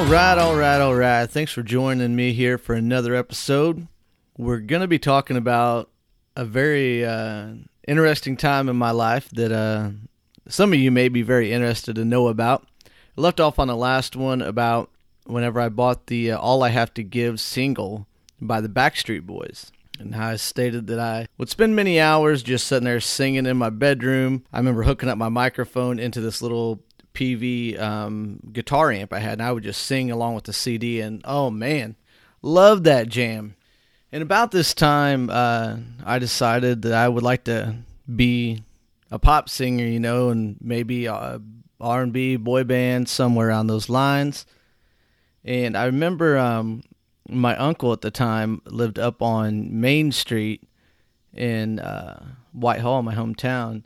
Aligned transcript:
All 0.00 0.06
right, 0.06 0.38
all 0.38 0.56
right, 0.56 0.80
all 0.80 0.94
right. 0.94 1.28
Thanks 1.28 1.52
for 1.52 1.62
joining 1.62 2.16
me 2.16 2.32
here 2.32 2.56
for 2.56 2.74
another 2.74 3.14
episode. 3.14 3.86
We're 4.38 4.58
going 4.58 4.80
to 4.80 4.88
be 4.88 4.98
talking 4.98 5.36
about 5.36 5.90
a 6.34 6.46
very 6.46 7.04
uh, 7.04 7.50
interesting 7.86 8.38
time 8.38 8.70
in 8.70 8.76
my 8.76 8.92
life 8.92 9.28
that 9.32 9.52
uh, 9.52 9.90
some 10.48 10.72
of 10.72 10.78
you 10.78 10.90
may 10.90 11.10
be 11.10 11.20
very 11.20 11.52
interested 11.52 11.96
to 11.96 12.06
know 12.06 12.28
about. 12.28 12.66
I 12.86 13.20
left 13.20 13.40
off 13.40 13.58
on 13.58 13.68
the 13.68 13.76
last 13.76 14.16
one 14.16 14.40
about 14.40 14.90
whenever 15.26 15.60
I 15.60 15.68
bought 15.68 16.06
the 16.06 16.32
uh, 16.32 16.38
All 16.38 16.62
I 16.62 16.70
Have 16.70 16.94
to 16.94 17.02
Give 17.02 17.38
single 17.38 18.06
by 18.40 18.62
the 18.62 18.70
Backstreet 18.70 19.26
Boys. 19.26 19.70
And 19.98 20.14
how 20.14 20.28
I 20.28 20.36
stated 20.36 20.86
that 20.86 20.98
I 20.98 21.28
would 21.36 21.50
spend 21.50 21.76
many 21.76 22.00
hours 22.00 22.42
just 22.42 22.66
sitting 22.66 22.86
there 22.86 23.00
singing 23.00 23.44
in 23.44 23.58
my 23.58 23.68
bedroom. 23.68 24.46
I 24.50 24.56
remember 24.56 24.84
hooking 24.84 25.10
up 25.10 25.18
my 25.18 25.28
microphone 25.28 25.98
into 25.98 26.22
this 26.22 26.40
little 26.40 26.80
Peavey 27.14 27.78
um, 27.78 28.40
guitar 28.52 28.92
amp 28.92 29.12
I 29.12 29.18
had, 29.18 29.34
and 29.34 29.42
I 29.42 29.52
would 29.52 29.64
just 29.64 29.82
sing 29.82 30.10
along 30.10 30.34
with 30.34 30.44
the 30.44 30.52
CD. 30.52 31.00
And 31.00 31.22
oh 31.24 31.50
man, 31.50 31.96
love 32.42 32.84
that 32.84 33.08
jam. 33.08 33.56
And 34.12 34.22
about 34.22 34.50
this 34.50 34.74
time, 34.74 35.30
uh, 35.30 35.76
I 36.04 36.18
decided 36.18 36.82
that 36.82 36.94
I 36.94 37.08
would 37.08 37.22
like 37.22 37.44
to 37.44 37.76
be 38.14 38.64
a 39.10 39.18
pop 39.18 39.48
singer, 39.48 39.84
you 39.84 40.00
know, 40.00 40.30
and 40.30 40.56
maybe 40.60 41.06
R&B 41.08 42.36
boy 42.36 42.64
band 42.64 43.08
somewhere 43.08 43.50
on 43.50 43.66
those 43.66 43.88
lines. 43.88 44.46
And 45.44 45.76
I 45.76 45.86
remember 45.86 46.38
um, 46.38 46.82
my 47.28 47.56
uncle 47.56 47.92
at 47.92 48.00
the 48.00 48.10
time 48.10 48.62
lived 48.66 48.98
up 48.98 49.22
on 49.22 49.80
Main 49.80 50.12
Street 50.12 50.64
in 51.32 51.78
uh, 51.78 52.24
Whitehall, 52.52 53.02
my 53.02 53.14
hometown. 53.14 53.84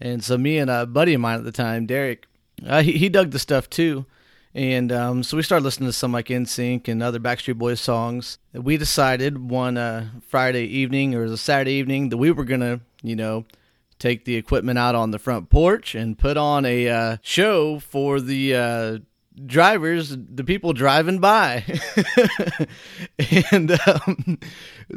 And 0.00 0.22
so 0.22 0.38
me 0.38 0.58
and 0.58 0.70
a 0.70 0.86
buddy 0.86 1.14
of 1.14 1.20
mine 1.20 1.38
at 1.38 1.44
the 1.44 1.52
time, 1.52 1.86
Derek, 1.86 2.26
uh, 2.66 2.82
he, 2.82 2.92
he 2.92 3.08
dug 3.08 3.30
the 3.30 3.38
stuff 3.38 3.68
too. 3.68 4.06
And 4.54 4.90
um, 4.90 5.22
so 5.22 5.36
we 5.36 5.42
started 5.42 5.64
listening 5.64 5.88
to 5.88 5.92
some 5.92 6.12
like 6.12 6.28
NSYNC 6.28 6.88
and 6.88 7.02
other 7.02 7.20
Backstreet 7.20 7.58
Boys 7.58 7.80
songs. 7.80 8.38
We 8.52 8.76
decided 8.76 9.50
one 9.50 9.76
uh, 9.76 10.08
Friday 10.26 10.64
evening 10.64 11.14
or 11.14 11.24
a 11.24 11.36
Saturday 11.36 11.72
evening 11.72 12.08
that 12.08 12.16
we 12.16 12.30
were 12.30 12.44
going 12.44 12.60
to, 12.60 12.80
you 13.02 13.14
know, 13.14 13.44
take 13.98 14.24
the 14.24 14.36
equipment 14.36 14.78
out 14.78 14.94
on 14.94 15.10
the 15.10 15.18
front 15.18 15.50
porch 15.50 15.94
and 15.94 16.18
put 16.18 16.36
on 16.36 16.64
a 16.64 16.88
uh, 16.88 17.16
show 17.22 17.78
for 17.78 18.20
the 18.20 18.54
uh, 18.54 18.98
drivers, 19.46 20.16
the 20.16 20.44
people 20.44 20.72
driving 20.72 21.18
by. 21.18 21.64
and 23.50 23.78
um, 23.86 24.38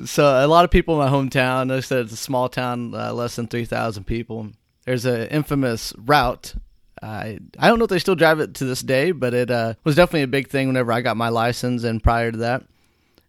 so 0.05 0.45
a 0.45 0.47
lot 0.47 0.65
of 0.65 0.71
people 0.71 1.01
in 1.01 1.11
my 1.11 1.15
hometown, 1.15 1.71
I 1.71 1.81
said 1.81 2.05
it's 2.05 2.13
a 2.13 2.17
small 2.17 2.49
town, 2.49 2.93
uh, 2.95 3.13
less 3.13 3.35
than 3.35 3.47
3,000 3.47 4.05
people. 4.05 4.51
There's 4.85 5.05
an 5.05 5.27
infamous 5.27 5.93
route. 5.97 6.55
I 7.01 7.39
I 7.57 7.67
don't 7.67 7.79
know 7.79 7.85
if 7.85 7.89
they 7.89 7.99
still 7.99 8.15
drive 8.15 8.39
it 8.39 8.53
to 8.55 8.65
this 8.65 8.81
day, 8.81 9.11
but 9.11 9.33
it 9.33 9.49
uh, 9.49 9.73
was 9.83 9.95
definitely 9.95 10.23
a 10.23 10.27
big 10.27 10.49
thing 10.49 10.67
whenever 10.67 10.91
I 10.91 11.01
got 11.01 11.17
my 11.17 11.29
license 11.29 11.83
and 11.83 12.01
prior 12.01 12.31
to 12.31 12.37
that. 12.39 12.63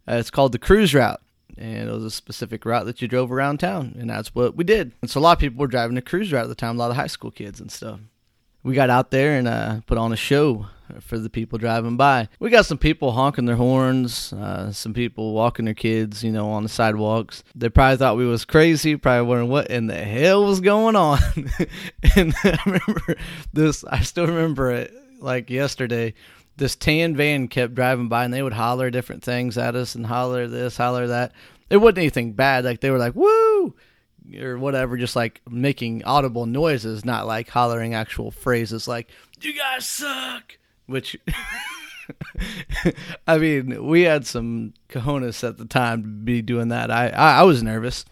Uh, 0.07 0.15
it's 0.15 0.31
called 0.31 0.53
the 0.53 0.59
cruise 0.59 0.95
route 0.95 1.21
and 1.57 1.89
it 1.89 1.93
was 1.93 2.05
a 2.05 2.11
specific 2.11 2.65
route 2.65 2.87
that 2.87 3.03
you 3.03 3.09
drove 3.09 3.31
around 3.31 3.59
town, 3.59 3.95
and 3.99 4.09
that's 4.09 4.35
what 4.35 4.57
we 4.57 4.65
did. 4.65 4.93
And 5.03 5.11
so 5.11 5.21
a 5.21 5.23
lot 5.23 5.33
of 5.33 5.39
people 5.39 5.61
were 5.61 5.67
driving 5.69 5.95
the 5.95 6.03
cruise 6.03 6.33
route 6.33 6.45
at 6.45 6.49
the 6.49 6.55
time, 6.55 6.77
a 6.77 6.79
lot 6.79 6.91
of 6.91 6.97
high 6.97 7.07
school 7.07 7.31
kids 7.31 7.61
and 7.61 7.71
stuff. 7.71 8.01
We 8.63 8.75
got 8.75 8.91
out 8.91 9.11
there 9.11 9.37
and 9.37 9.49
uh, 9.49 9.81
put 9.87 9.99
on 9.99 10.13
a 10.13 10.17
show 10.17 10.67
for 11.01 11.19
the 11.19 11.31
people 11.31 11.59
driving 11.59 11.97
by. 11.97 12.29
We 12.39 12.51
got 12.51 12.67
some 12.67 12.79
people 12.79 13.13
honking 13.13 13.47
their 13.47 13.57
horns, 13.57 14.33
uh, 14.33 14.73
some 14.73 14.95
people 14.95 15.33
walking 15.33 15.65
their 15.65 15.75
kids, 15.75 16.23
you 16.23 16.33
know, 16.33 16.51
on 16.51 16.63
the 16.63 16.69
sidewalks. 16.69 17.43
They 17.55 17.69
probably 17.69 17.97
thought 17.97 18.17
we 18.17 18.27
was 18.27 18.45
crazy, 18.45 18.97
probably 18.97 19.27
wondering 19.27 19.51
what 19.51 19.69
in 19.69 19.87
the 19.87 19.95
hell 19.95 20.45
was 20.45 20.61
going 20.61 20.97
on. 20.97 21.19
and 22.17 22.35
I 22.45 22.59
remember 22.67 23.17
this, 23.53 23.85
I 23.85 24.01
still 24.01 24.27
remember 24.27 24.71
it 24.71 24.93
like 25.21 25.51
yesterday 25.51 26.15
this 26.57 26.77
tan 26.77 27.17
van 27.17 27.49
kept 27.49 27.75
driving 27.75 28.09
by 28.09 28.25
and 28.25 28.33
they 28.33 28.43
would 28.43 28.53
holler 28.53 28.91
different 28.91 29.23
things 29.23 29.57
at 29.57 29.75
us 29.75 29.95
and 29.95 30.07
holler 30.07 30.47
this, 30.47 30.77
holler 30.77 31.09
that. 31.09 31.33
It 31.71 31.79
wasn't 31.79 31.99
anything 31.99 32.33
bad. 32.33 32.65
Like 32.65 32.81
they 32.81 32.91
were 32.91 32.99
like, 32.99 33.15
woo, 33.15 33.75
or 34.41 34.59
whatever, 34.59 34.97
just 34.97 35.17
like 35.17 35.41
making 35.51 36.05
audible 36.05 36.47
noises, 36.47 37.05
not 37.05 37.27
like 37.27 37.49
hollering 37.49 37.95
actual 37.95 38.31
phrases 38.31 38.87
like, 38.87 39.09
you 39.41 39.55
guys 39.55 39.87
suck, 39.87 40.59
which. 40.87 41.17
I 43.27 43.39
mean, 43.39 43.87
we 43.87 44.03
had 44.03 44.27
some 44.27 44.75
cojones 44.89 45.47
at 45.47 45.57
the 45.57 45.65
time 45.65 46.03
to 46.03 46.09
be 46.09 46.43
doing 46.43 46.69
that. 46.69 46.91
I, 46.91 47.09
I, 47.09 47.41
I 47.41 47.43
was 47.45 47.63
nervous, 47.63 48.05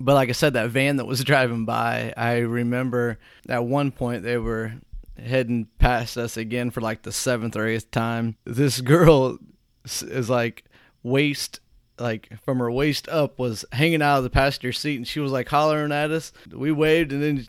but 0.00 0.14
like 0.14 0.28
I 0.28 0.32
said, 0.32 0.54
that 0.54 0.70
van 0.70 0.96
that 0.96 1.06
was 1.06 1.24
driving 1.24 1.64
by, 1.64 2.12
I 2.16 2.38
remember 2.38 3.18
at 3.48 3.64
one 3.64 3.90
point 3.90 4.22
they 4.22 4.38
were 4.38 4.74
heading 5.18 5.68
past 5.78 6.16
us 6.16 6.36
again 6.36 6.70
for 6.70 6.80
like 6.80 7.02
the 7.02 7.12
seventh 7.12 7.56
or 7.56 7.66
eighth 7.66 7.90
time. 7.90 8.36
This 8.44 8.80
girl 8.80 9.38
is 9.84 10.30
like 10.30 10.64
waist 11.02 11.60
like 11.98 12.28
from 12.42 12.58
her 12.58 12.70
waist 12.70 13.08
up 13.08 13.38
was 13.38 13.64
hanging 13.70 14.02
out 14.02 14.18
of 14.18 14.24
the 14.24 14.30
passenger 14.30 14.72
seat 14.72 14.96
and 14.96 15.06
she 15.06 15.20
was 15.20 15.30
like 15.30 15.48
hollering 15.48 15.92
at 15.92 16.10
us 16.10 16.32
we 16.50 16.72
waved 16.72 17.12
and 17.12 17.22
then 17.22 17.46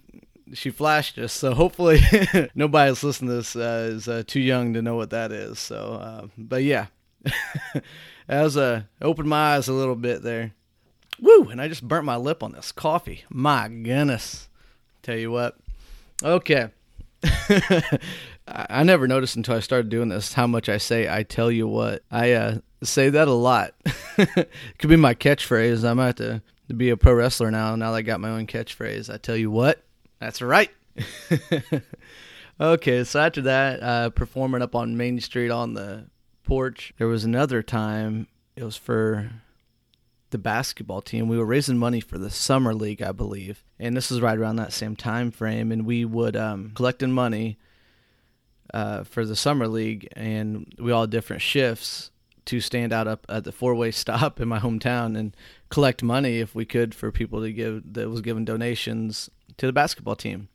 she 0.53 0.69
flashed 0.69 1.17
us 1.17 1.33
so 1.33 1.53
hopefully 1.53 1.99
nobody 2.55 2.89
that's 2.89 3.03
listening 3.03 3.29
to 3.29 3.35
this 3.37 3.55
uh, 3.55 3.89
is 3.91 4.07
uh, 4.07 4.23
too 4.25 4.39
young 4.39 4.73
to 4.73 4.81
know 4.81 4.95
what 4.95 5.09
that 5.09 5.31
is 5.31 5.59
so 5.59 5.99
uh, 6.01 6.27
but 6.37 6.63
yeah 6.63 6.87
that 7.73 7.83
was 8.43 8.57
uh, 8.57 8.83
opened 9.01 9.29
my 9.29 9.55
eyes 9.55 9.67
a 9.67 9.73
little 9.73 9.95
bit 9.95 10.21
there 10.21 10.53
woo 11.19 11.49
and 11.49 11.61
i 11.61 11.67
just 11.67 11.87
burnt 11.87 12.05
my 12.05 12.17
lip 12.17 12.43
on 12.43 12.51
this 12.51 12.71
coffee 12.71 13.23
my 13.29 13.67
goodness 13.67 14.49
tell 15.01 15.17
you 15.17 15.31
what 15.31 15.57
okay 16.23 16.69
I 18.47 18.83
never 18.83 19.07
noticed 19.07 19.35
until 19.35 19.55
I 19.55 19.59
started 19.59 19.89
doing 19.89 20.09
this 20.09 20.33
how 20.33 20.45
much 20.45 20.69
I 20.69 20.77
say 20.77 21.09
"I 21.09 21.23
tell 21.23 21.51
you 21.51 21.67
what." 21.67 22.03
I 22.11 22.33
uh, 22.33 22.57
say 22.83 23.09
that 23.09 23.27
a 23.27 23.33
lot. 23.33 23.73
could 24.15 24.89
be 24.89 24.95
my 24.95 25.15
catchphrase. 25.15 25.87
I 25.87 25.93
might 25.93 26.05
have 26.05 26.15
to, 26.15 26.41
to 26.69 26.73
be 26.73 26.89
a 26.89 26.97
pro 26.97 27.13
wrestler 27.13 27.51
now. 27.51 27.75
Now 27.75 27.93
I 27.93 28.01
got 28.01 28.19
my 28.19 28.29
own 28.29 28.47
catchphrase, 28.47 29.13
I 29.13 29.17
tell 29.17 29.37
you 29.37 29.51
what. 29.51 29.83
That's 30.19 30.41
right. 30.41 30.71
okay, 32.59 33.03
so 33.03 33.19
after 33.19 33.41
that, 33.41 33.83
uh, 33.83 34.09
performing 34.11 34.61
up 34.61 34.75
on 34.75 34.97
Main 34.97 35.19
Street 35.19 35.51
on 35.51 35.73
the 35.73 36.05
porch, 36.43 36.93
there 36.97 37.07
was 37.07 37.23
another 37.23 37.61
time. 37.61 38.27
It 38.55 38.63
was 38.63 38.77
for 38.77 39.29
the 40.29 40.37
basketball 40.37 41.01
team. 41.01 41.27
We 41.27 41.37
were 41.37 41.45
raising 41.45 41.77
money 41.77 41.99
for 41.99 42.17
the 42.17 42.29
summer 42.29 42.73
league, 42.73 43.01
I 43.01 43.11
believe, 43.11 43.63
and 43.79 43.95
this 43.95 44.11
is 44.11 44.21
right 44.21 44.37
around 44.37 44.55
that 44.57 44.73
same 44.73 44.95
time 44.95 45.31
frame. 45.31 45.71
And 45.71 45.85
we 45.85 46.05
would 46.05 46.35
um, 46.35 46.71
collecting 46.75 47.11
money 47.11 47.57
uh, 48.73 49.03
for 49.03 49.25
the 49.25 49.35
summer 49.35 49.67
league, 49.67 50.07
and 50.15 50.73
we 50.79 50.91
all 50.91 51.01
had 51.01 51.09
different 51.09 51.41
shifts 51.41 52.11
to 52.45 52.59
stand 52.59 52.93
out 52.93 53.07
up 53.07 53.25
at 53.27 53.43
the 53.43 53.51
four 53.51 53.75
way 53.75 53.91
stop 53.91 54.39
in 54.39 54.47
my 54.47 54.59
hometown 54.59 55.17
and 55.17 55.35
collect 55.69 56.03
money 56.03 56.39
if 56.39 56.55
we 56.55 56.65
could 56.65 56.93
for 56.93 57.11
people 57.11 57.41
to 57.41 57.51
give 57.51 57.81
that 57.93 58.09
was 58.09 58.21
giving 58.21 58.45
donations 58.45 59.29
to 59.57 59.65
the 59.65 59.73
basketball 59.73 60.15
team. 60.15 60.49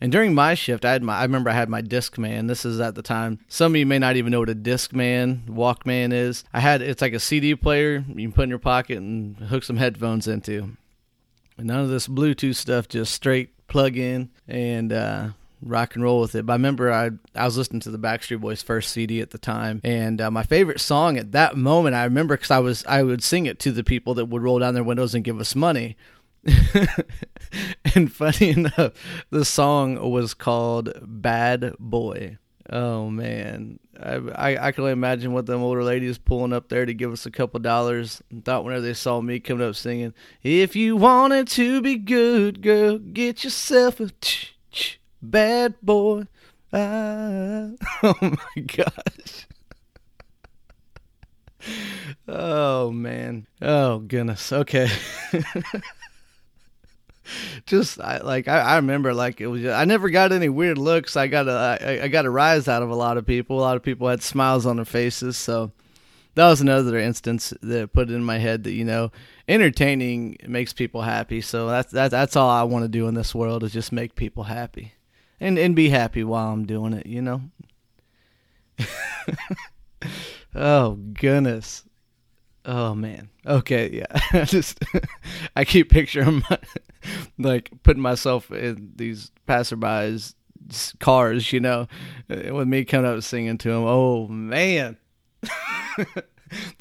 And 0.00 0.10
during 0.10 0.34
my 0.34 0.54
shift, 0.54 0.84
I 0.84 0.90
had 0.90 1.02
my 1.04 1.16
I 1.16 1.22
remember 1.22 1.48
I 1.48 1.54
had 1.54 1.68
my 1.68 1.80
Discman. 1.80 2.48
This 2.48 2.64
is 2.64 2.80
at 2.80 2.96
the 2.96 3.02
time. 3.02 3.38
Some 3.46 3.72
of 3.72 3.78
you 3.78 3.86
may 3.86 4.00
not 4.00 4.16
even 4.16 4.32
know 4.32 4.40
what 4.40 4.50
a 4.50 4.54
Discman 4.54 5.46
Walkman 5.46 6.12
is. 6.12 6.42
I 6.52 6.58
had 6.58 6.82
it's 6.82 7.00
like 7.00 7.12
a 7.12 7.20
CD 7.20 7.54
player 7.54 8.04
you 8.08 8.28
can 8.28 8.32
put 8.32 8.42
in 8.42 8.48
your 8.48 8.58
pocket 8.58 8.98
and 8.98 9.36
hook 9.36 9.62
some 9.62 9.76
headphones 9.76 10.26
into. 10.26 10.76
And 11.56 11.68
none 11.68 11.78
of 11.78 11.88
this 11.88 12.08
Bluetooth 12.08 12.56
stuff, 12.56 12.88
just 12.88 13.14
straight 13.14 13.50
plug 13.68 13.96
in 13.96 14.30
and 14.48 14.92
uh, 14.92 15.28
rock 15.62 15.94
and 15.94 16.02
roll 16.02 16.20
with 16.20 16.34
it. 16.34 16.46
But 16.46 16.54
I 16.54 16.56
remember 16.56 16.92
I 16.92 17.10
I 17.34 17.44
was 17.44 17.56
listening 17.56 17.80
to 17.82 17.90
the 17.92 17.98
Backstreet 17.98 18.40
Boys 18.40 18.60
first 18.60 18.90
CD 18.90 19.20
at 19.20 19.30
the 19.30 19.38
time, 19.38 19.80
and 19.84 20.20
uh, 20.20 20.32
my 20.32 20.42
favorite 20.42 20.80
song 20.80 21.16
at 21.16 21.30
that 21.30 21.56
moment 21.56 21.94
I 21.94 22.02
remember 22.04 22.36
because 22.36 22.50
I 22.50 22.58
was 22.58 22.84
I 22.86 23.04
would 23.04 23.22
sing 23.22 23.46
it 23.46 23.60
to 23.60 23.72
the 23.72 23.84
people 23.84 24.14
that 24.14 24.26
would 24.26 24.42
roll 24.42 24.58
down 24.58 24.74
their 24.74 24.82
windows 24.82 25.14
and 25.14 25.22
give 25.22 25.38
us 25.38 25.54
money. 25.54 25.96
and 27.94 28.12
funny 28.12 28.50
enough, 28.50 28.92
the 29.30 29.44
song 29.44 30.10
was 30.10 30.34
called 30.34 30.92
"Bad 31.02 31.74
Boy." 31.78 32.38
Oh 32.70 33.10
man, 33.10 33.78
I, 34.00 34.14
I, 34.14 34.66
I 34.68 34.72
can 34.72 34.82
only 34.82 34.92
imagine 34.92 35.32
what 35.32 35.46
them 35.46 35.62
older 35.62 35.82
ladies 35.84 36.18
pulling 36.18 36.52
up 36.52 36.68
there 36.68 36.86
to 36.86 36.94
give 36.94 37.12
us 37.12 37.26
a 37.26 37.30
couple 37.30 37.60
dollars. 37.60 38.22
Thought 38.44 38.64
whenever 38.64 38.82
they 38.82 38.94
saw 38.94 39.20
me 39.20 39.40
coming 39.40 39.66
up 39.68 39.76
singing, 39.76 40.14
"If 40.42 40.74
you 40.74 40.96
wanted 40.96 41.48
to 41.48 41.80
be 41.80 41.96
good, 41.96 42.62
girl, 42.62 42.98
get 42.98 43.44
yourself 43.44 44.00
a 44.00 44.10
ch- 44.20 44.56
ch- 44.70 45.00
bad 45.20 45.74
boy." 45.82 46.26
Ah. 46.72 47.68
Oh 48.04 48.14
my 48.20 48.62
gosh. 48.62 49.46
Oh 52.26 52.90
man. 52.90 53.46
Oh 53.60 54.00
goodness. 54.00 54.52
Okay. 54.52 54.88
just 57.66 58.00
I, 58.00 58.18
like 58.18 58.48
I, 58.48 58.60
I 58.60 58.76
remember 58.76 59.14
like 59.14 59.40
it 59.40 59.46
was 59.46 59.64
I 59.66 59.84
never 59.84 60.10
got 60.10 60.32
any 60.32 60.48
weird 60.48 60.78
looks. 60.78 61.16
I 61.16 61.26
got 61.26 61.48
a 61.48 61.78
I, 61.80 62.04
I 62.04 62.08
got 62.08 62.26
a 62.26 62.30
rise 62.30 62.68
out 62.68 62.82
of 62.82 62.90
a 62.90 62.94
lot 62.94 63.16
of 63.16 63.26
people. 63.26 63.58
A 63.58 63.62
lot 63.62 63.76
of 63.76 63.82
people 63.82 64.08
had 64.08 64.22
smiles 64.22 64.66
on 64.66 64.76
their 64.76 64.84
faces. 64.84 65.36
So 65.36 65.72
that 66.34 66.48
was 66.48 66.60
another 66.60 66.98
instance 66.98 67.52
that 67.62 67.92
put 67.92 68.10
it 68.10 68.14
in 68.14 68.24
my 68.24 68.38
head 68.38 68.64
that 68.64 68.72
you 68.72 68.84
know 68.84 69.10
entertaining 69.48 70.36
makes 70.46 70.72
people 70.72 71.02
happy. 71.02 71.40
So 71.40 71.68
that's 71.68 71.92
that, 71.92 72.10
that's 72.10 72.36
all 72.36 72.50
I 72.50 72.62
want 72.62 72.84
to 72.84 72.88
do 72.88 73.08
in 73.08 73.14
this 73.14 73.34
world 73.34 73.64
is 73.64 73.72
just 73.72 73.92
make 73.92 74.14
people 74.14 74.44
happy 74.44 74.94
and 75.40 75.58
and 75.58 75.76
be 75.76 75.88
happy 75.88 76.24
while 76.24 76.52
I'm 76.52 76.66
doing 76.66 76.92
it. 76.92 77.06
You 77.06 77.22
know. 77.22 77.42
oh 80.54 80.92
goodness. 80.94 81.84
Oh 82.64 82.94
man. 82.94 83.28
Okay, 83.46 83.90
yeah. 83.92 84.20
I 84.32 84.44
just 84.44 84.78
I 85.56 85.64
keep 85.64 85.90
picturing 85.90 86.42
my, 86.48 86.58
like 87.38 87.70
putting 87.82 88.02
myself 88.02 88.50
in 88.50 88.92
these 88.96 89.30
passerbys 89.48 90.34
cars, 91.00 91.52
you 91.52 91.60
know, 91.60 91.86
uh, 92.30 92.54
with 92.54 92.68
me 92.68 92.84
coming 92.84 93.10
up 93.10 93.22
singing 93.22 93.58
to 93.58 93.68
them. 93.68 93.84
Oh 93.84 94.28
man. 94.28 94.96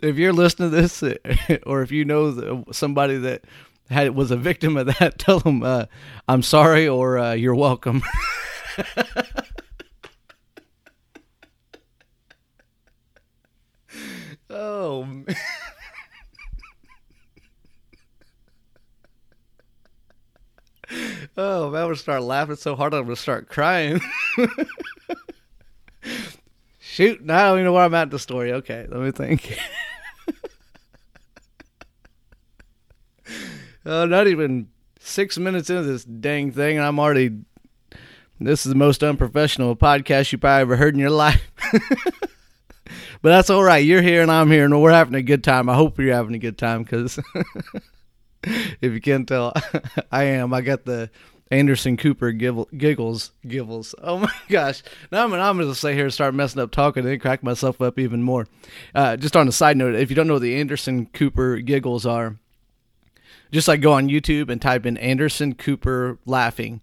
if 0.01 0.17
you're 0.17 0.33
listening 0.33 0.71
to 0.71 0.75
this 0.75 1.03
or 1.65 1.81
if 1.81 1.91
you 1.91 2.05
know 2.05 2.63
somebody 2.71 3.17
that 3.17 3.43
had 3.89 4.15
was 4.15 4.31
a 4.31 4.37
victim 4.37 4.77
of 4.77 4.87
that, 4.87 5.19
tell 5.19 5.39
them 5.39 5.63
uh, 5.63 5.85
I'm 6.27 6.43
sorry 6.43 6.87
or 6.87 7.17
uh, 7.17 7.33
you're 7.33 7.55
welcome. 7.55 8.03
oh. 14.49 15.03
Man. 15.03 15.35
Oh, 21.37 21.69
man, 21.69 21.81
I'm 21.81 21.87
gonna 21.87 21.95
start 21.95 22.23
laughing 22.23 22.57
so 22.57 22.75
hard 22.75 22.93
I'm 22.93 23.03
gonna 23.03 23.15
start 23.15 23.47
crying. 23.47 24.01
Shoot, 26.79 27.23
now 27.23 27.37
I 27.37 27.47
don't 27.47 27.59
even 27.59 27.65
know 27.65 27.73
where 27.73 27.85
I'm 27.85 27.93
at 27.93 28.03
in 28.03 28.09
the 28.09 28.19
story. 28.19 28.51
Okay, 28.51 28.85
let 28.89 28.99
me 28.99 29.11
think. 29.11 29.57
oh, 33.85 34.05
not 34.05 34.27
even 34.27 34.67
six 34.99 35.37
minutes 35.37 35.69
into 35.69 35.83
this 35.83 36.03
dang 36.03 36.51
thing, 36.51 36.77
and 36.77 36.85
I'm 36.85 36.99
already. 36.99 37.31
This 38.39 38.65
is 38.65 38.71
the 38.71 38.77
most 38.77 39.03
unprofessional 39.03 39.75
podcast 39.75 40.31
you 40.31 40.37
probably 40.39 40.61
ever 40.61 40.75
heard 40.75 40.95
in 40.95 40.99
your 40.99 41.11
life. 41.11 41.49
but 43.21 43.29
that's 43.29 43.51
all 43.51 43.63
right. 43.63 43.85
You're 43.85 44.01
here 44.01 44.23
and 44.23 44.31
I'm 44.31 44.49
here, 44.49 44.65
and 44.65 44.81
we're 44.81 44.91
having 44.91 45.15
a 45.15 45.21
good 45.21 45.43
time. 45.43 45.69
I 45.69 45.75
hope 45.75 45.99
you're 45.99 46.13
having 46.13 46.33
a 46.33 46.39
good 46.39 46.57
time 46.57 46.83
because 46.83 47.19
if 48.81 48.91
you 48.91 49.01
can't 49.01 49.27
tell, 49.27 49.53
I 50.11 50.23
am. 50.23 50.53
I 50.53 50.61
got 50.61 50.85
the 50.85 51.09
Anderson 51.51 51.97
Cooper 51.97 52.31
giggle, 52.31 52.69
giggles, 52.75 53.31
giggles. 53.45 53.93
Oh 54.01 54.19
my 54.19 54.33
gosh! 54.49 54.81
Now 55.11 55.25
I'm, 55.25 55.33
I'm 55.33 55.57
going 55.57 55.69
to 55.69 55.75
sit 55.75 55.93
here 55.93 56.05
and 56.05 56.13
start 56.13 56.33
messing 56.33 56.61
up 56.61 56.71
talking 56.71 57.01
and 57.01 57.11
then 57.11 57.19
crack 57.19 57.43
myself 57.43 57.81
up 57.81 57.99
even 57.99 58.23
more. 58.23 58.47
Uh, 58.95 59.17
just 59.17 59.35
on 59.35 59.47
a 59.47 59.51
side 59.51 59.77
note, 59.77 59.95
if 59.95 60.09
you 60.09 60.15
don't 60.15 60.27
know 60.27 60.33
what 60.33 60.41
the 60.41 60.55
Anderson 60.55 61.07
Cooper 61.07 61.57
giggles 61.57 62.05
are, 62.05 62.37
just 63.51 63.67
like 63.67 63.81
go 63.81 63.93
on 63.93 64.07
YouTube 64.07 64.49
and 64.49 64.61
type 64.61 64.85
in 64.85 64.97
Anderson 64.97 65.53
Cooper 65.53 66.17
laughing, 66.25 66.79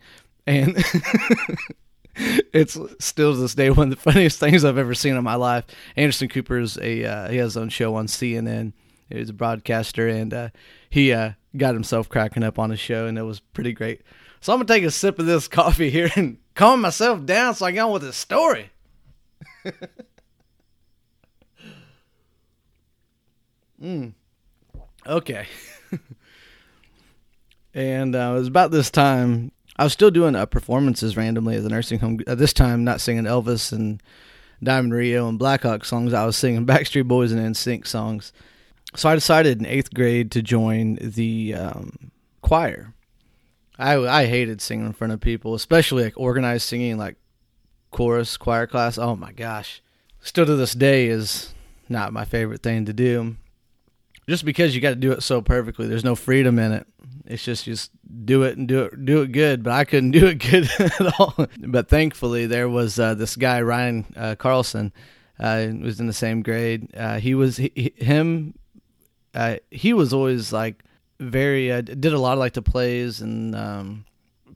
and 0.47 0.77
it's 2.15 2.79
still 3.00 3.33
to 3.33 3.41
this 3.41 3.55
day 3.55 3.71
one 3.71 3.91
of 3.91 3.97
the 3.97 4.12
funniest 4.12 4.39
things 4.39 4.65
I've 4.65 4.79
ever 4.79 4.95
seen 4.95 5.17
in 5.17 5.25
my 5.25 5.37
life. 5.37 5.65
Anderson 5.97 6.29
Cooper 6.29 6.59
is 6.59 6.77
a 6.79 7.05
uh, 7.05 7.31
he 7.31 7.39
has 7.39 7.55
his 7.55 7.56
own 7.56 7.71
show 7.71 7.95
on 7.95 8.06
CNN. 8.06 8.75
He's 9.09 9.31
a 9.31 9.35
broadcaster, 9.35 10.07
and 10.09 10.35
uh, 10.35 10.49
he 10.91 11.13
uh, 11.13 11.33
got 11.57 11.75
himself 11.75 12.09
cracking 12.09 12.43
up 12.43 12.59
on 12.59 12.71
his 12.71 12.81
show, 12.81 13.07
and 13.07 13.17
it 13.19 13.23
was 13.23 13.41
pretty 13.41 13.73
great. 13.73 14.03
So 14.41 14.53
I'm 14.53 14.59
gonna 14.59 14.69
take 14.69 14.85
a 14.85 14.91
sip 14.91 15.19
of 15.19 15.27
this 15.27 15.49
coffee 15.49 15.91
here 15.91 16.11
and 16.15 16.39
calm 16.55 16.81
myself 16.81 17.25
down 17.25 17.55
so 17.55 17.67
I 17.67 17.71
can 17.71 17.75
get 17.77 17.83
on 17.83 17.93
with 17.93 18.03
this 18.03 18.17
story. 18.17 18.71
mm. 23.83 24.13
Okay. 25.07 25.47
and 27.75 28.15
uh, 28.15 28.33
it 28.35 28.39
was 28.39 28.49
about 28.49 28.71
this 28.71 28.91
time 28.91 29.53
I 29.79 29.85
was 29.85 29.93
still 29.93 30.11
doing 30.11 30.35
uh, 30.35 30.45
performances 30.45 31.17
randomly 31.17 31.57
at 31.57 31.63
the 31.63 31.69
nursing 31.69 32.01
home. 32.01 32.19
At 32.27 32.39
this 32.39 32.53
time, 32.53 32.83
not 32.83 33.01
singing 33.01 33.25
Elvis 33.25 33.73
and 33.73 34.03
Diamond 34.63 34.93
Rio 34.93 35.29
and 35.29 35.39
Blackhawk 35.39 35.85
songs. 35.85 36.13
I 36.13 36.27
was 36.27 36.37
singing 36.37 36.67
Backstreet 36.67 37.07
Boys 37.07 37.31
and 37.31 37.41
NSYNC 37.41 37.87
songs. 37.87 38.33
So 38.96 39.08
I 39.08 39.14
decided 39.14 39.58
in 39.58 39.67
eighth 39.67 39.93
grade 39.93 40.31
to 40.32 40.43
join 40.43 40.99
the 41.00 41.55
um, 41.55 42.11
choir. 42.40 42.94
I 43.79 43.96
I 43.96 44.26
hated 44.26 44.61
singing 44.61 44.87
in 44.87 44.93
front 44.93 45.12
of 45.12 45.20
people, 45.20 45.55
especially 45.55 46.05
like 46.05 46.14
organized 46.17 46.67
singing, 46.67 46.99
like 46.99 47.17
chorus, 47.90 48.37
choir 48.37 48.67
class. 48.67 48.99
Oh 48.99 49.14
my 49.14 49.32
gosh, 49.32 49.82
still 50.20 50.46
to 50.46 50.56
this 50.56 50.75
day 50.75 51.06
is 51.06 51.55
not 51.88 52.12
my 52.12 52.25
favorite 52.25 52.62
thing 52.62 52.87
to 52.87 52.93
do. 52.93 53.37
Just 54.29 54.44
because 54.44 54.75
you 54.75 54.82
got 54.82 54.90
to 54.90 54.96
do 54.96 55.12
it 55.12 55.23
so 55.23 55.40
perfectly, 55.40 55.87
there's 55.87 56.05
no 56.05 56.14
freedom 56.14 56.58
in 56.58 56.73
it. 56.73 56.87
It's 57.25 57.44
just 57.44 57.64
just 57.64 57.90
do 58.25 58.43
it 58.43 58.58
and 58.58 58.67
do 58.67 58.85
it 58.85 59.05
do 59.05 59.23
it 59.23 59.32
good. 59.32 59.62
But 59.62 59.75
I 59.75 59.85
couldn't 59.85 60.11
do 60.12 60.26
it 60.26 60.38
good 60.38 60.69
at 60.79 61.20
all. 61.20 61.46
But 61.58 61.88
thankfully, 61.88 62.46
there 62.46 62.69
was 62.69 62.99
uh, 62.99 63.14
this 63.14 63.37
guy 63.37 63.61
Ryan 63.61 64.06
uh, 64.17 64.35
Carlson, 64.35 64.93
uh, 65.38 65.69
was 65.81 66.00
in 66.00 66.06
the 66.06 66.12
same 66.12 66.43
grade. 66.43 66.90
Uh, 66.96 67.19
he 67.20 67.35
was 67.35 67.58
he, 67.58 67.93
him 67.96 68.55
uh, 69.38 69.56
he 69.70 69.93
was 69.93 70.12
always 70.12 70.52
like 70.52 70.82
very 71.20 71.70
uh, 71.70 71.81
did 71.81 72.12
a 72.12 72.19
lot 72.19 72.32
of 72.32 72.40
like 72.40 72.55
the 72.55 72.62
plays 72.62 73.20
and 73.20 73.55
um, 73.55 74.05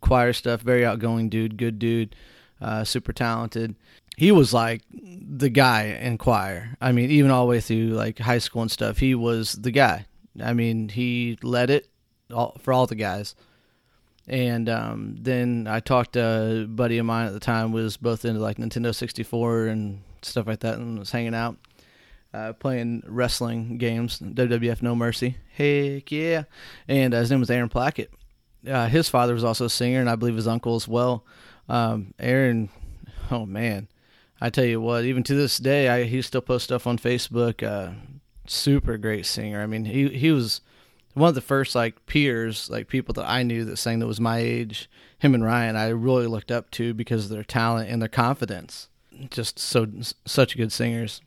choir 0.01 0.33
stuff. 0.33 0.61
Very 0.61 0.85
outgoing 0.85 1.29
dude, 1.29 1.57
good 1.57 1.79
dude, 1.79 2.17
uh, 2.61 2.83
super 2.83 3.13
talented. 3.13 3.77
He 4.17 4.33
was 4.33 4.53
like 4.53 4.83
the 4.93 5.49
guy 5.49 5.85
in 5.85 6.19
choir. 6.19 6.77
I 6.81 6.91
mean, 6.91 7.13
even 7.13 7.31
all 7.31 7.47
the 7.47 7.51
way 7.51 7.61
through 7.61 7.91
like 7.91 8.19
high 8.19 8.39
school 8.39 8.63
and 8.63 8.71
stuff, 8.71 8.99
he 8.99 9.15
was 9.15 9.53
the 9.53 9.71
guy. 9.71 10.07
I 10.43 10.53
mean, 10.53 10.89
he 10.89 11.39
led 11.45 11.71
it 11.71 11.89
all, 12.35 12.57
for 12.61 12.73
all 12.73 12.89
the 12.89 12.97
guys. 12.97 13.37
And 14.27 14.69
um, 14.69 15.17
then 15.21 15.69
I 15.71 15.79
talked 15.79 16.15
to 16.15 16.65
a 16.65 16.67
buddy 16.67 16.99
of 16.99 17.07
mine 17.07 17.29
at 17.29 17.35
the 17.35 17.41
time 17.41 17.71
was 17.71 17.97
both 17.97 18.25
into 18.25 18.41
like 18.41 18.57
Nintendo 18.57 18.93
64 18.93 19.67
and 19.67 20.03
stuff 20.23 20.49
like 20.49 20.61
that, 20.61 20.79
and 20.79 20.99
was 20.99 21.13
hanging 21.13 21.37
out 21.37 21.57
uh, 22.35 22.53
playing 22.55 23.03
wrestling 23.07 23.79
games, 23.79 24.19
WWF 24.19 24.83
No 24.83 24.95
Mercy. 24.95 25.37
Heck 25.55 26.11
yeah. 26.11 26.45
And 26.89 27.15
uh, 27.15 27.21
his 27.21 27.31
name 27.31 27.41
was 27.41 27.51
Aaron 27.51 27.69
Plackett. 27.69 28.09
Uh, 28.67 28.89
his 28.89 29.09
father 29.09 29.35
was 29.35 29.45
also 29.45 29.67
a 29.67 29.71
singer, 29.71 30.01
and 30.01 30.09
I 30.09 30.17
believe 30.17 30.37
his 30.37 30.47
uncle 30.47 30.77
as 30.77 30.87
well. 30.87 31.25
Um, 31.69 32.15
Aaron, 32.19 32.69
oh 33.31 33.45
man, 33.45 33.89
I 34.41 34.51
tell 34.51 34.65
you 34.65 34.81
what, 34.81 35.05
even 35.05 35.23
to 35.25 35.35
this 35.35 35.59
day, 35.59 35.89
I, 35.89 36.05
he 36.05 36.23
still 36.23 36.41
posts 36.41 36.65
stuff 36.65 36.87
on 36.87 36.99
Facebook. 36.99 37.63
Uh, 37.63 37.95
super 38.47 38.99
great 38.99 39.27
singer. 39.27 39.63
I 39.63 39.67
mean, 39.67 39.85
he 39.85 40.09
he 40.09 40.31
was 40.31 40.61
one 41.15 41.29
of 41.29 41.35
the 41.35 41.41
first 41.41 41.75
like 41.75 42.07
peers, 42.07 42.71
like 42.71 42.89
people 42.89 43.13
that 43.15 43.29
I 43.29 43.43
knew 43.43 43.65
that 43.65 43.77
sang 43.77 43.99
that 43.99 44.07
was 44.07 44.21
my 44.21 44.39
age. 44.39 44.89
Him 45.19 45.35
and 45.35 45.45
Ryan, 45.45 45.77
I 45.77 45.89
really 45.89 46.27
looked 46.27 46.51
up 46.51 46.71
to 46.73 46.95
because 46.95 47.25
of 47.25 47.31
their 47.31 47.45
talent 47.45 47.91
and 47.91 48.01
their 48.01 48.09
confidence. 48.09 48.89
Just 49.31 49.59
so 49.59 49.87
such 50.25 50.57
good 50.57 50.73
singers. 50.73 51.21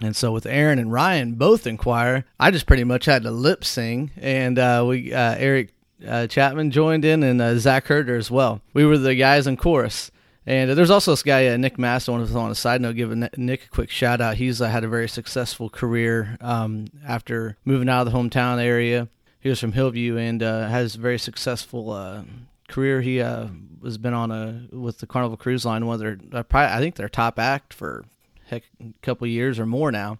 And 0.00 0.16
so 0.16 0.32
with 0.32 0.46
Aaron 0.46 0.78
and 0.78 0.92
Ryan 0.92 1.34
both 1.34 1.66
in 1.66 1.76
choir, 1.76 2.24
I 2.40 2.50
just 2.50 2.66
pretty 2.66 2.84
much 2.84 3.04
had 3.04 3.22
to 3.22 3.30
lip 3.30 3.64
sing, 3.64 4.10
and 4.16 4.58
uh, 4.58 4.84
we 4.88 5.12
uh, 5.12 5.36
Eric 5.36 5.72
uh, 6.06 6.26
Chapman 6.26 6.70
joined 6.70 7.04
in, 7.04 7.22
and 7.22 7.40
uh, 7.40 7.58
Zach 7.58 7.86
Herder 7.86 8.16
as 8.16 8.30
well. 8.30 8.60
We 8.74 8.84
were 8.84 8.98
the 8.98 9.14
guys 9.14 9.46
in 9.46 9.56
chorus. 9.56 10.10
And 10.44 10.70
there's 10.70 10.90
also 10.90 11.12
this 11.12 11.22
guy, 11.22 11.46
uh, 11.46 11.56
Nick 11.56 11.76
to, 11.76 12.36
on 12.36 12.50
a 12.50 12.54
side 12.56 12.80
note, 12.80 12.96
give 12.96 13.16
Nick 13.38 13.66
a 13.66 13.68
quick 13.68 13.90
shout 13.90 14.20
out. 14.20 14.38
He's 14.38 14.60
uh, 14.60 14.66
had 14.66 14.82
a 14.82 14.88
very 14.88 15.08
successful 15.08 15.70
career 15.70 16.36
um, 16.40 16.86
after 17.06 17.56
moving 17.64 17.88
out 17.88 18.04
of 18.04 18.12
the 18.12 18.18
hometown 18.18 18.60
area. 18.60 19.06
He 19.38 19.48
was 19.48 19.60
from 19.60 19.70
Hillview 19.70 20.16
and 20.16 20.40
has 20.40 20.96
a 20.96 20.98
very 20.98 21.18
successful 21.18 22.24
career. 22.68 23.02
He 23.02 23.16
has 23.18 23.98
been 23.98 24.14
on 24.14 24.32
a 24.32 24.66
with 24.72 24.98
the 24.98 25.06
Carnival 25.06 25.36
Cruise 25.36 25.64
Line, 25.64 25.86
one 25.86 25.94
of 25.94 26.00
their, 26.00 26.44
I 26.52 26.80
think 26.80 26.96
their 26.96 27.08
top 27.08 27.38
act 27.38 27.72
for 27.72 28.04
heck, 28.52 28.64
a 28.80 28.92
couple 29.02 29.26
years 29.26 29.58
or 29.58 29.66
more 29.66 29.90
now. 29.90 30.18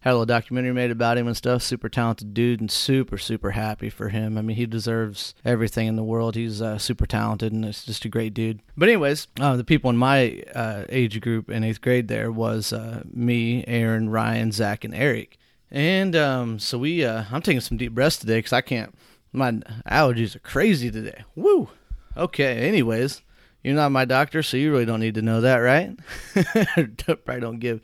Had 0.00 0.10
a 0.10 0.12
little 0.12 0.26
documentary 0.26 0.72
made 0.72 0.92
about 0.92 1.18
him 1.18 1.26
and 1.26 1.36
stuff. 1.36 1.60
Super 1.60 1.88
talented 1.88 2.32
dude, 2.32 2.60
and 2.60 2.70
super 2.70 3.18
super 3.18 3.50
happy 3.50 3.90
for 3.90 4.10
him. 4.10 4.38
I 4.38 4.42
mean, 4.42 4.56
he 4.56 4.64
deserves 4.64 5.34
everything 5.44 5.88
in 5.88 5.96
the 5.96 6.04
world. 6.04 6.36
He's 6.36 6.62
uh, 6.62 6.78
super 6.78 7.04
talented, 7.04 7.52
and 7.52 7.64
it's 7.64 7.84
just 7.84 8.04
a 8.04 8.08
great 8.08 8.32
dude. 8.32 8.60
But 8.76 8.88
anyways, 8.88 9.26
uh, 9.40 9.56
the 9.56 9.64
people 9.64 9.90
in 9.90 9.96
my 9.96 10.44
uh, 10.54 10.84
age 10.88 11.20
group 11.20 11.50
in 11.50 11.64
eighth 11.64 11.80
grade 11.80 12.06
there 12.06 12.30
was 12.30 12.72
uh, 12.72 13.02
me, 13.12 13.64
Aaron, 13.66 14.08
Ryan, 14.08 14.52
Zach, 14.52 14.84
and 14.84 14.94
Eric. 14.94 15.36
And 15.68 16.14
um, 16.14 16.60
so 16.60 16.78
we, 16.78 17.04
uh, 17.04 17.24
I'm 17.32 17.42
taking 17.42 17.60
some 17.60 17.76
deep 17.76 17.92
breaths 17.92 18.18
today 18.18 18.38
because 18.38 18.52
I 18.52 18.60
can't. 18.60 18.94
My 19.32 19.50
allergies 19.90 20.36
are 20.36 20.40
crazy 20.40 20.92
today. 20.92 21.24
Woo. 21.34 21.70
Okay. 22.16 22.68
Anyways, 22.68 23.22
you're 23.62 23.74
not 23.74 23.92
my 23.92 24.04
doctor, 24.04 24.42
so 24.42 24.56
you 24.56 24.70
really 24.70 24.86
don't 24.86 25.00
need 25.00 25.14
to 25.14 25.22
know 25.22 25.40
that, 25.40 25.56
right? 25.56 25.96
Probably 27.06 27.40
don't 27.40 27.58
give 27.58 27.80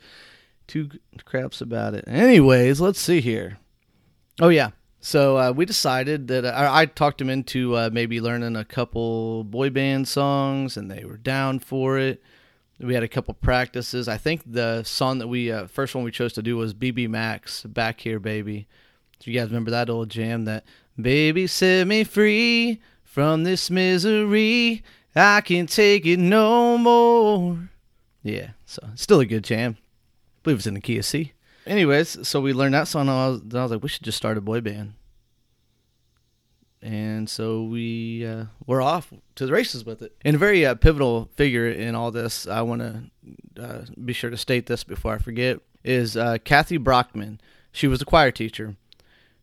two 0.67 0.89
craps 1.25 1.61
about 1.61 1.93
it. 1.93 2.05
Anyways, 2.07 2.81
let's 2.81 2.99
see 2.99 3.21
here. 3.21 3.57
Oh 4.41 4.49
yeah, 4.49 4.71
so 5.05 5.37
uh, 5.37 5.51
we 5.51 5.65
decided 5.65 6.29
that 6.29 6.45
uh, 6.45 6.69
I, 6.73 6.87
talked 6.87 7.19
them 7.19 7.29
into 7.29 7.75
uh, 7.75 7.91
maybe 7.93 8.19
learning 8.19 8.55
a 8.55 8.65
couple 8.65 9.43
boy 9.43 9.69
band 9.69 10.07
songs, 10.07 10.77
and 10.77 10.89
they 10.89 11.05
were 11.05 11.17
down 11.17 11.59
for 11.59 11.99
it. 11.99 12.23
We 12.79 12.95
had 12.95 13.03
a 13.03 13.07
couple 13.07 13.35
practices. 13.35 14.07
I 14.07 14.17
think 14.17 14.41
the 14.45 14.81
song 14.81 15.19
that 15.19 15.27
we 15.27 15.51
uh, 15.51 15.67
first 15.67 15.93
one 15.93 16.03
we 16.03 16.09
chose 16.09 16.33
to 16.33 16.41
do 16.41 16.57
was 16.57 16.73
BBMak's, 16.73 17.63
"Back 17.63 18.01
Here, 18.01 18.19
Baby." 18.19 18.67
Do 19.19 19.29
you 19.29 19.39
guys 19.39 19.49
remember 19.49 19.69
that 19.69 19.91
old 19.91 20.09
jam? 20.09 20.45
That 20.45 20.65
"Baby 20.99 21.45
set 21.45 21.85
me 21.85 22.03
free 22.03 22.81
from 23.03 23.43
this 23.43 23.69
misery." 23.69 24.83
I 25.15 25.41
can't 25.41 25.69
take 25.69 26.05
it 26.05 26.19
no 26.19 26.77
more. 26.77 27.69
Yeah, 28.21 28.51
so 28.65 28.81
still 28.95 29.19
a 29.19 29.25
good 29.25 29.43
jam. 29.43 29.77
I 29.79 30.39
believe 30.43 30.57
it's 30.57 30.67
in 30.67 30.73
the 30.73 30.81
key 30.81 30.97
of 30.97 31.05
C. 31.05 31.33
Anyways, 31.65 32.27
so 32.27 32.41
we 32.41 32.53
learned 32.53 32.73
that 32.73 32.87
song. 32.87 33.07
And 33.07 33.11
I 33.11 33.27
was, 33.29 33.41
I 33.53 33.61
was 33.63 33.71
like, 33.71 33.83
we 33.83 33.89
should 33.89 34.03
just 34.03 34.17
start 34.17 34.37
a 34.37 34.41
boy 34.41 34.61
band. 34.61 34.93
And 36.81 37.27
so 37.29 37.63
we 37.63 38.25
uh, 38.25 38.45
we're 38.67 38.81
off 38.81 39.11
to 39.35 39.45
the 39.45 39.51
races 39.51 39.85
with 39.85 40.01
it. 40.01 40.15
And 40.23 40.35
a 40.35 40.39
very 40.39 40.65
uh, 40.65 40.75
pivotal 40.75 41.29
figure 41.35 41.67
in 41.67 41.95
all 41.95 42.11
this, 42.11 42.45
I 42.45 42.61
want 42.61 42.81
to 42.81 43.63
uh, 43.63 43.85
be 44.03 44.13
sure 44.13 44.29
to 44.29 44.37
state 44.37 44.67
this 44.67 44.83
before 44.83 45.15
I 45.15 45.17
forget, 45.17 45.59
is 45.83 46.15
uh, 46.15 46.37
Kathy 46.43 46.77
Brockman. 46.77 47.41
She 47.71 47.87
was 47.87 48.01
a 48.01 48.05
choir 48.05 48.31
teacher. 48.31 48.75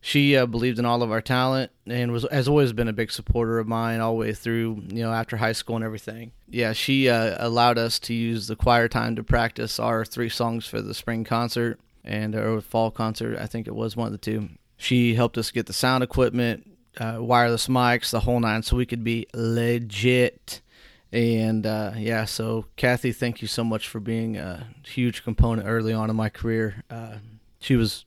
She 0.05 0.35
uh, 0.35 0.47
believed 0.47 0.79
in 0.79 0.85
all 0.85 1.01
of 1.01 1.13
our 1.13 1.21
talent 1.21 1.71
and 1.87 2.11
was 2.11 2.27
has 2.29 2.49
always 2.49 2.73
been 2.73 2.89
a 2.89 2.93
big 2.93 3.09
supporter 3.09 3.57
of 3.57 3.69
mine 3.69 4.01
all 4.01 4.11
the 4.11 4.19
way 4.19 4.33
through, 4.33 4.83
you 4.89 5.01
know, 5.01 5.13
after 5.13 5.37
high 5.37 5.53
school 5.53 5.77
and 5.77 5.85
everything. 5.85 6.33
Yeah, 6.49 6.73
she 6.73 7.07
uh, 7.07 7.37
allowed 7.39 7.77
us 7.77 7.99
to 7.99 8.13
use 8.13 8.47
the 8.47 8.57
choir 8.57 8.89
time 8.89 9.15
to 9.15 9.23
practice 9.23 9.79
our 9.79 10.03
three 10.03 10.27
songs 10.27 10.67
for 10.67 10.81
the 10.81 10.93
spring 10.93 11.23
concert 11.23 11.79
and 12.03 12.35
or 12.35 12.59
fall 12.59 12.91
concert. 12.91 13.39
I 13.39 13.45
think 13.45 13.65
it 13.65 13.75
was 13.75 13.95
one 13.95 14.07
of 14.07 14.11
the 14.11 14.17
two. 14.17 14.49
She 14.75 15.15
helped 15.15 15.37
us 15.37 15.51
get 15.51 15.67
the 15.67 15.73
sound 15.73 16.03
equipment, 16.03 16.69
uh, 16.97 17.19
wireless 17.21 17.69
mics, 17.69 18.11
the 18.11 18.19
whole 18.19 18.41
nine, 18.41 18.61
so 18.61 18.75
we 18.75 18.85
could 18.85 19.05
be 19.05 19.25
legit. 19.33 20.59
And 21.13 21.65
uh, 21.65 21.93
yeah, 21.95 22.25
so 22.25 22.65
Kathy, 22.75 23.13
thank 23.13 23.41
you 23.41 23.47
so 23.47 23.63
much 23.63 23.87
for 23.87 24.01
being 24.01 24.35
a 24.35 24.67
huge 24.85 25.23
component 25.23 25.65
early 25.65 25.93
on 25.93 26.09
in 26.09 26.15
my 26.17 26.27
career. 26.27 26.83
Uh, 26.89 27.19
she 27.61 27.77
was 27.77 28.03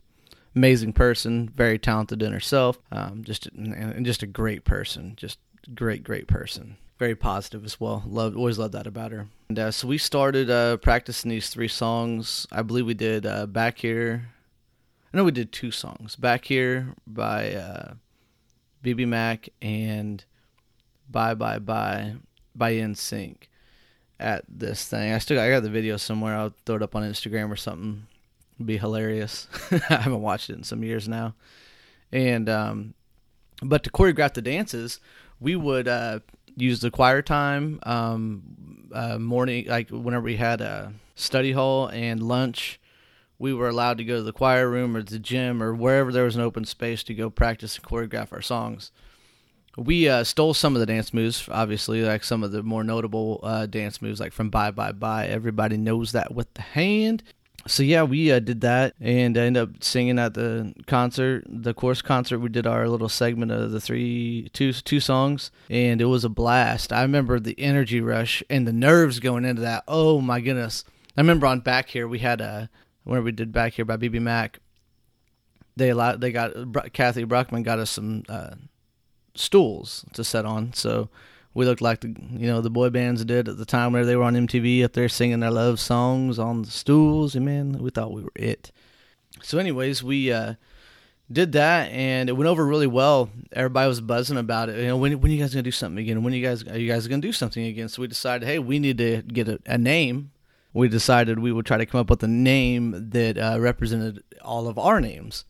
amazing 0.56 0.94
person, 0.94 1.50
very 1.54 1.78
talented 1.78 2.22
in 2.22 2.32
herself, 2.32 2.78
um, 2.90 3.22
just 3.22 3.46
and 3.46 4.04
just 4.04 4.22
a 4.22 4.26
great 4.26 4.64
person, 4.64 5.12
just 5.16 5.38
great, 5.74 6.02
great 6.02 6.26
person. 6.26 6.78
Very 6.98 7.14
positive 7.14 7.62
as 7.64 7.78
well. 7.78 8.02
Loved, 8.06 8.36
always 8.36 8.58
loved 8.58 8.72
that 8.72 8.86
about 8.86 9.12
her. 9.12 9.26
And 9.50 9.58
uh, 9.58 9.70
so 9.70 9.86
we 9.86 9.98
started 9.98 10.48
uh, 10.48 10.78
practicing 10.78 11.30
these 11.30 11.50
three 11.50 11.68
songs. 11.68 12.46
I 12.50 12.62
believe 12.62 12.86
we 12.86 12.94
did 12.94 13.26
uh, 13.26 13.46
"Back 13.46 13.78
Here." 13.78 14.28
I 15.12 15.16
know 15.16 15.24
we 15.24 15.30
did 15.30 15.52
two 15.52 15.70
songs. 15.70 16.16
"Back 16.16 16.46
Here" 16.46 16.94
by 17.06 17.94
BBMak 18.82 19.50
and 19.60 20.24
"Bye 21.10 21.34
Bye 21.34 21.58
Bye" 21.58 22.14
by 22.54 22.72
NSYNC 22.72 23.36
at 24.18 24.44
this 24.48 24.88
thing. 24.88 25.12
I 25.12 25.18
still 25.18 25.38
I 25.38 25.50
got 25.50 25.62
the 25.62 25.70
video 25.70 25.98
somewhere. 25.98 26.34
I'll 26.34 26.54
throw 26.64 26.76
it 26.76 26.82
up 26.82 26.96
on 26.96 27.02
Instagram 27.02 27.50
or 27.50 27.56
something 27.56 28.06
be 28.64 28.78
hilarious. 28.78 29.48
I 29.70 29.96
haven't 29.96 30.22
watched 30.22 30.50
it 30.50 30.56
in 30.56 30.64
some 30.64 30.82
years 30.82 31.08
now. 31.08 31.34
And 32.12 32.48
um, 32.48 32.94
but 33.62 33.82
to 33.84 33.90
choreograph 33.90 34.34
the 34.34 34.42
dances, 34.42 35.00
we 35.40 35.56
would 35.56 35.88
uh, 35.88 36.20
use 36.56 36.80
the 36.80 36.90
choir 36.90 37.22
time 37.22 37.80
um, 37.82 38.88
uh, 38.92 39.18
morning, 39.18 39.66
like 39.66 39.90
whenever 39.90 40.24
we 40.24 40.36
had 40.36 40.60
a 40.60 40.92
study 41.14 41.52
hall 41.52 41.88
and 41.88 42.22
lunch. 42.22 42.80
We 43.38 43.52
were 43.52 43.68
allowed 43.68 43.98
to 43.98 44.04
go 44.04 44.16
to 44.16 44.22
the 44.22 44.32
choir 44.32 44.66
room 44.66 44.96
or 44.96 45.02
the 45.02 45.18
gym 45.18 45.62
or 45.62 45.74
wherever 45.74 46.10
there 46.10 46.24
was 46.24 46.36
an 46.36 46.42
open 46.42 46.64
space 46.64 47.02
to 47.04 47.14
go 47.14 47.28
practice 47.28 47.76
and 47.76 47.84
choreograph 47.84 48.32
our 48.32 48.40
songs. 48.40 48.92
We 49.76 50.08
uh, 50.08 50.24
stole 50.24 50.54
some 50.54 50.74
of 50.74 50.80
the 50.80 50.86
dance 50.86 51.12
moves, 51.12 51.46
obviously, 51.52 52.00
like 52.00 52.24
some 52.24 52.42
of 52.42 52.50
the 52.50 52.62
more 52.62 52.82
notable 52.82 53.40
uh, 53.42 53.66
dance 53.66 54.00
moves, 54.00 54.20
like 54.20 54.32
from 54.32 54.48
Bye 54.48 54.70
Bye 54.70 54.92
Bye. 54.92 55.26
Everybody 55.26 55.76
knows 55.76 56.12
that 56.12 56.34
with 56.34 56.54
the 56.54 56.62
hand 56.62 57.22
so 57.66 57.82
yeah, 57.82 58.02
we 58.02 58.30
uh, 58.30 58.38
did 58.38 58.60
that 58.62 58.94
and 59.00 59.36
I 59.36 59.42
ended 59.42 59.62
up 59.62 59.82
singing 59.82 60.18
at 60.18 60.34
the 60.34 60.74
concert, 60.86 61.44
the 61.48 61.74
course 61.74 62.02
concert. 62.02 62.38
We 62.38 62.48
did 62.48 62.66
our 62.66 62.88
little 62.88 63.08
segment 63.08 63.52
of 63.52 63.70
the 63.70 63.80
three, 63.80 64.50
two, 64.52 64.72
two 64.72 65.00
songs, 65.00 65.50
and 65.68 66.00
it 66.00 66.06
was 66.06 66.24
a 66.24 66.28
blast. 66.28 66.92
I 66.92 67.02
remember 67.02 67.38
the 67.40 67.58
energy 67.58 68.00
rush 68.00 68.42
and 68.48 68.66
the 68.66 68.72
nerves 68.72 69.20
going 69.20 69.44
into 69.44 69.62
that. 69.62 69.84
Oh 69.88 70.20
my 70.20 70.40
goodness! 70.40 70.84
I 71.16 71.20
remember 71.20 71.46
on 71.46 71.60
back 71.60 71.88
here 71.88 72.06
we 72.06 72.20
had 72.20 72.40
a 72.40 72.70
where 73.04 73.22
we 73.22 73.32
did 73.32 73.52
back 73.52 73.74
here 73.74 73.84
by 73.84 73.96
BBMak. 73.96 74.56
They 75.76 75.90
allowed 75.90 76.20
they 76.20 76.32
got 76.32 76.52
Kathy 76.92 77.24
Brockman 77.24 77.62
got 77.62 77.78
us 77.78 77.90
some 77.90 78.24
uh, 78.28 78.54
stools 79.34 80.04
to 80.14 80.24
set 80.24 80.44
on, 80.44 80.72
so 80.72 81.08
we 81.56 81.64
looked 81.64 81.80
like 81.80 82.00
the 82.00 82.14
you 82.32 82.46
know 82.46 82.60
the 82.60 82.68
boy 82.68 82.90
bands 82.90 83.24
did 83.24 83.48
at 83.48 83.56
the 83.56 83.64
time 83.64 83.94
where 83.94 84.04
they 84.04 84.14
were 84.14 84.24
on 84.24 84.34
MTV 84.34 84.84
up 84.84 84.92
there 84.92 85.08
singing 85.08 85.40
their 85.40 85.50
love 85.50 85.80
songs 85.80 86.38
on 86.38 86.62
the 86.62 86.70
stools. 86.70 87.34
And 87.34 87.46
man, 87.46 87.78
we 87.78 87.88
thought 87.88 88.12
we 88.12 88.22
were 88.22 88.32
it. 88.34 88.70
So, 89.42 89.56
anyways, 89.56 90.02
we 90.02 90.30
uh, 90.30 90.54
did 91.32 91.52
that 91.52 91.90
and 91.92 92.28
it 92.28 92.34
went 92.34 92.46
over 92.46 92.66
really 92.66 92.86
well. 92.86 93.30
Everybody 93.52 93.88
was 93.88 94.02
buzzing 94.02 94.36
about 94.36 94.68
it. 94.68 94.78
You 94.78 94.88
know, 94.88 94.98
when 94.98 95.18
when 95.18 95.32
are 95.32 95.34
you 95.34 95.40
guys 95.40 95.54
gonna 95.54 95.62
do 95.62 95.70
something 95.70 95.98
again? 95.98 96.22
When 96.22 96.34
are 96.34 96.36
you 96.36 96.46
guys 96.46 96.62
are 96.68 96.78
you 96.78 96.92
guys 96.92 97.08
gonna 97.08 97.22
do 97.22 97.32
something 97.32 97.64
again? 97.64 97.88
So 97.88 98.02
we 98.02 98.08
decided, 98.08 98.46
hey, 98.46 98.58
we 98.58 98.78
need 98.78 98.98
to 98.98 99.22
get 99.22 99.48
a, 99.48 99.58
a 99.64 99.78
name. 99.78 100.32
We 100.74 100.88
decided 100.88 101.38
we 101.38 101.52
would 101.52 101.64
try 101.64 101.78
to 101.78 101.86
come 101.86 102.00
up 102.00 102.10
with 102.10 102.22
a 102.22 102.28
name 102.28 103.08
that 103.12 103.38
uh, 103.38 103.56
represented 103.58 104.22
all 104.42 104.68
of 104.68 104.78
our 104.78 105.00
names. 105.00 105.46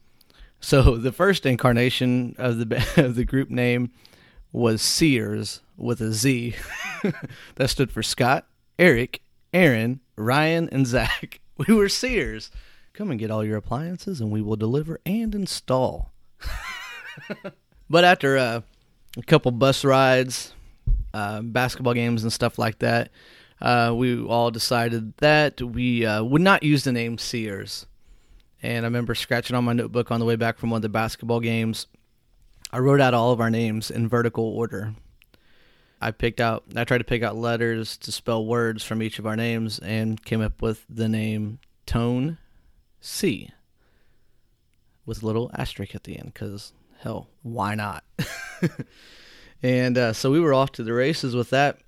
So 0.60 0.96
the 0.98 1.10
first 1.10 1.44
incarnation 1.44 2.36
of 2.38 2.58
the 2.58 2.92
of 3.04 3.16
the 3.16 3.25
group 3.25 3.50
name 3.50 3.90
was 4.56 4.80
Sears 4.80 5.60
with 5.76 6.00
a 6.00 6.12
Z. 6.12 6.54
that 7.56 7.68
stood 7.68 7.92
for 7.92 8.02
Scott, 8.02 8.46
Eric, 8.78 9.20
Aaron, 9.52 10.00
Ryan, 10.16 10.68
and 10.72 10.86
Zach. 10.86 11.40
We 11.58 11.75
were 11.75 11.88
Sears. 11.88 12.50
Come 12.92 13.10
and 13.10 13.18
get 13.18 13.30
all 13.30 13.42
your 13.42 13.56
appliances 13.56 14.20
and 14.20 14.30
we 14.30 14.42
will 14.42 14.56
deliver 14.56 15.00
and 15.06 15.34
install. 15.34 16.12
but 17.88 18.04
after 18.04 18.36
uh, 18.36 18.60
a 19.16 19.22
couple 19.22 19.50
bus 19.52 19.82
rides, 19.82 20.52
uh, 21.14 21.40
basketball 21.40 21.94
games, 21.94 22.25
and 22.25 22.32
stuff 22.32 22.58
like 22.58 22.80
that, 22.80 23.08
uh, 23.62 23.94
we 23.96 24.22
all 24.22 24.50
decided 24.50 25.16
that 25.16 25.62
we 25.62 26.04
uh, 26.04 26.22
would 26.22 26.42
not 26.42 26.62
use 26.62 26.84
the 26.84 26.92
name 26.92 27.16
Sears. 27.16 27.86
And 28.62 28.84
I 28.84 28.88
remember 28.88 29.14
scratching 29.14 29.56
on 29.56 29.64
my 29.64 29.72
notebook 29.72 30.10
on 30.10 30.20
the 30.20 30.26
way 30.26 30.36
back 30.36 30.58
from 30.58 30.68
one 30.68 30.80
of 30.80 30.82
the 30.82 30.90
basketball 30.90 31.40
games. 31.40 31.86
I 32.73 32.78
wrote 32.78 33.00
out 33.00 33.14
all 33.14 33.32
of 33.32 33.40
our 33.40 33.50
names 33.50 33.90
in 33.90 34.08
vertical 34.08 34.44
order. 34.44 34.94
I 36.00 36.11
picked 36.11 36.40
out 36.40 36.64
I 36.75 36.85
tried 36.85 36.99
to 36.99 37.04
pick 37.04 37.23
out 37.23 37.37
letters 37.37 37.96
to 37.99 38.12
spell 38.12 38.44
words 38.44 38.85
from 38.85 39.02
each 39.02 39.18
of 39.18 39.26
our 39.26 39.37
names 39.37 39.78
and 39.78 40.23
came 40.23 40.42
up 40.42 40.61
with 40.61 40.85
the 40.88 41.08
name 41.08 41.58
Tone 41.87 42.38
C 43.00 43.50
with 45.06 45.23
a 45.23 45.26
little 45.26 45.50
asterisk 45.54 45.94
at 45.94 46.04
the 46.04 46.18
end 46.18 46.35
cuz 46.35 46.73
hell, 46.99 47.28
why 47.42 47.75
not? 47.75 48.04
and 49.62 49.96
uh, 49.96 50.12
so 50.12 50.30
we 50.30 50.40
were 50.40 50.54
off 50.54 50.73
to 50.73 50.82
the 50.82 50.92
races 50.92 51.35
with 51.35 51.50
that. 51.50 51.78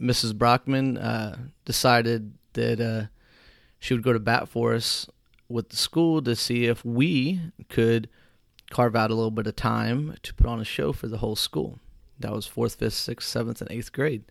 Mrs. 0.00 0.36
Brockman 0.36 0.98
uh, 0.98 1.36
decided 1.64 2.34
that 2.52 2.80
uh, 2.80 3.06
she 3.78 3.94
would 3.94 4.02
go 4.02 4.12
to 4.12 4.18
bat 4.18 4.48
for 4.48 4.74
us 4.74 5.06
with 5.48 5.70
the 5.70 5.76
school 5.76 6.20
to 6.22 6.34
see 6.34 6.66
if 6.66 6.84
we 6.84 7.40
could 7.68 8.08
carve 8.70 8.96
out 8.96 9.10
a 9.10 9.14
little 9.14 9.30
bit 9.30 9.46
of 9.46 9.56
time 9.56 10.14
to 10.22 10.34
put 10.34 10.46
on 10.46 10.60
a 10.60 10.64
show 10.64 10.92
for 10.92 11.08
the 11.08 11.18
whole 11.18 11.36
school. 11.36 11.78
That 12.18 12.32
was 12.32 12.46
fourth, 12.46 12.76
fifth, 12.76 12.94
sixth, 12.94 13.28
seventh, 13.28 13.60
and 13.60 13.70
eighth 13.70 13.92
grade. 13.92 14.24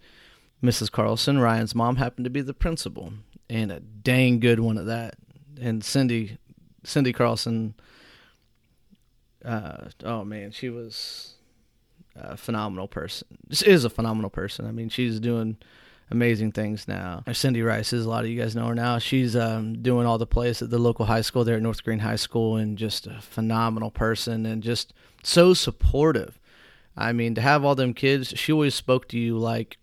Mrs. 0.63 0.91
Carlson, 0.91 1.39
Ryan's 1.39 1.75
mom, 1.75 1.97
happened 1.97 2.25
to 2.25 2.29
be 2.29 2.41
the 2.41 2.53
principal, 2.53 3.13
and 3.49 3.71
a 3.71 3.79
dang 3.79 4.39
good 4.39 4.59
one 4.59 4.77
at 4.77 4.85
that. 4.87 5.15
And 5.59 5.83
Cindy, 5.83 6.37
Cindy 6.83 7.13
Carlson, 7.13 7.75
uh, 9.43 9.89
oh 10.03 10.23
man, 10.23 10.51
she 10.51 10.69
was 10.69 11.35
a 12.15 12.37
phenomenal 12.37 12.87
person. 12.87 13.27
She 13.51 13.67
is 13.67 13.85
a 13.85 13.89
phenomenal 13.89 14.29
person. 14.29 14.65
I 14.65 14.71
mean, 14.71 14.89
she's 14.89 15.19
doing 15.19 15.57
amazing 16.11 16.51
things 16.51 16.87
now. 16.87 17.23
Cindy 17.31 17.61
Rice 17.61 17.93
is 17.93 18.05
a 18.05 18.09
lot 18.09 18.23
of 18.23 18.29
you 18.29 18.39
guys 18.39 18.55
know 18.55 18.67
her 18.67 18.75
now. 18.75 18.99
She's 18.99 19.35
um, 19.35 19.81
doing 19.81 20.05
all 20.05 20.17
the 20.17 20.27
plays 20.27 20.61
at 20.61 20.69
the 20.69 20.77
local 20.79 21.05
high 21.05 21.21
school 21.21 21.43
there 21.43 21.55
at 21.55 21.61
North 21.61 21.83
Greene 21.83 21.99
High 21.99 22.15
School, 22.15 22.57
and 22.57 22.77
just 22.77 23.07
a 23.07 23.21
phenomenal 23.21 23.91
person, 23.91 24.45
and 24.45 24.61
just 24.63 24.93
so 25.23 25.53
supportive. 25.53 26.39
I 26.97 27.11
mean, 27.11 27.35
to 27.35 27.41
have 27.41 27.65
all 27.65 27.75
them 27.75 27.93
kids, 27.93 28.33
she 28.35 28.51
always 28.51 28.75
spoke 28.75 29.07
to 29.09 29.19
you 29.19 29.37
like 29.37 29.77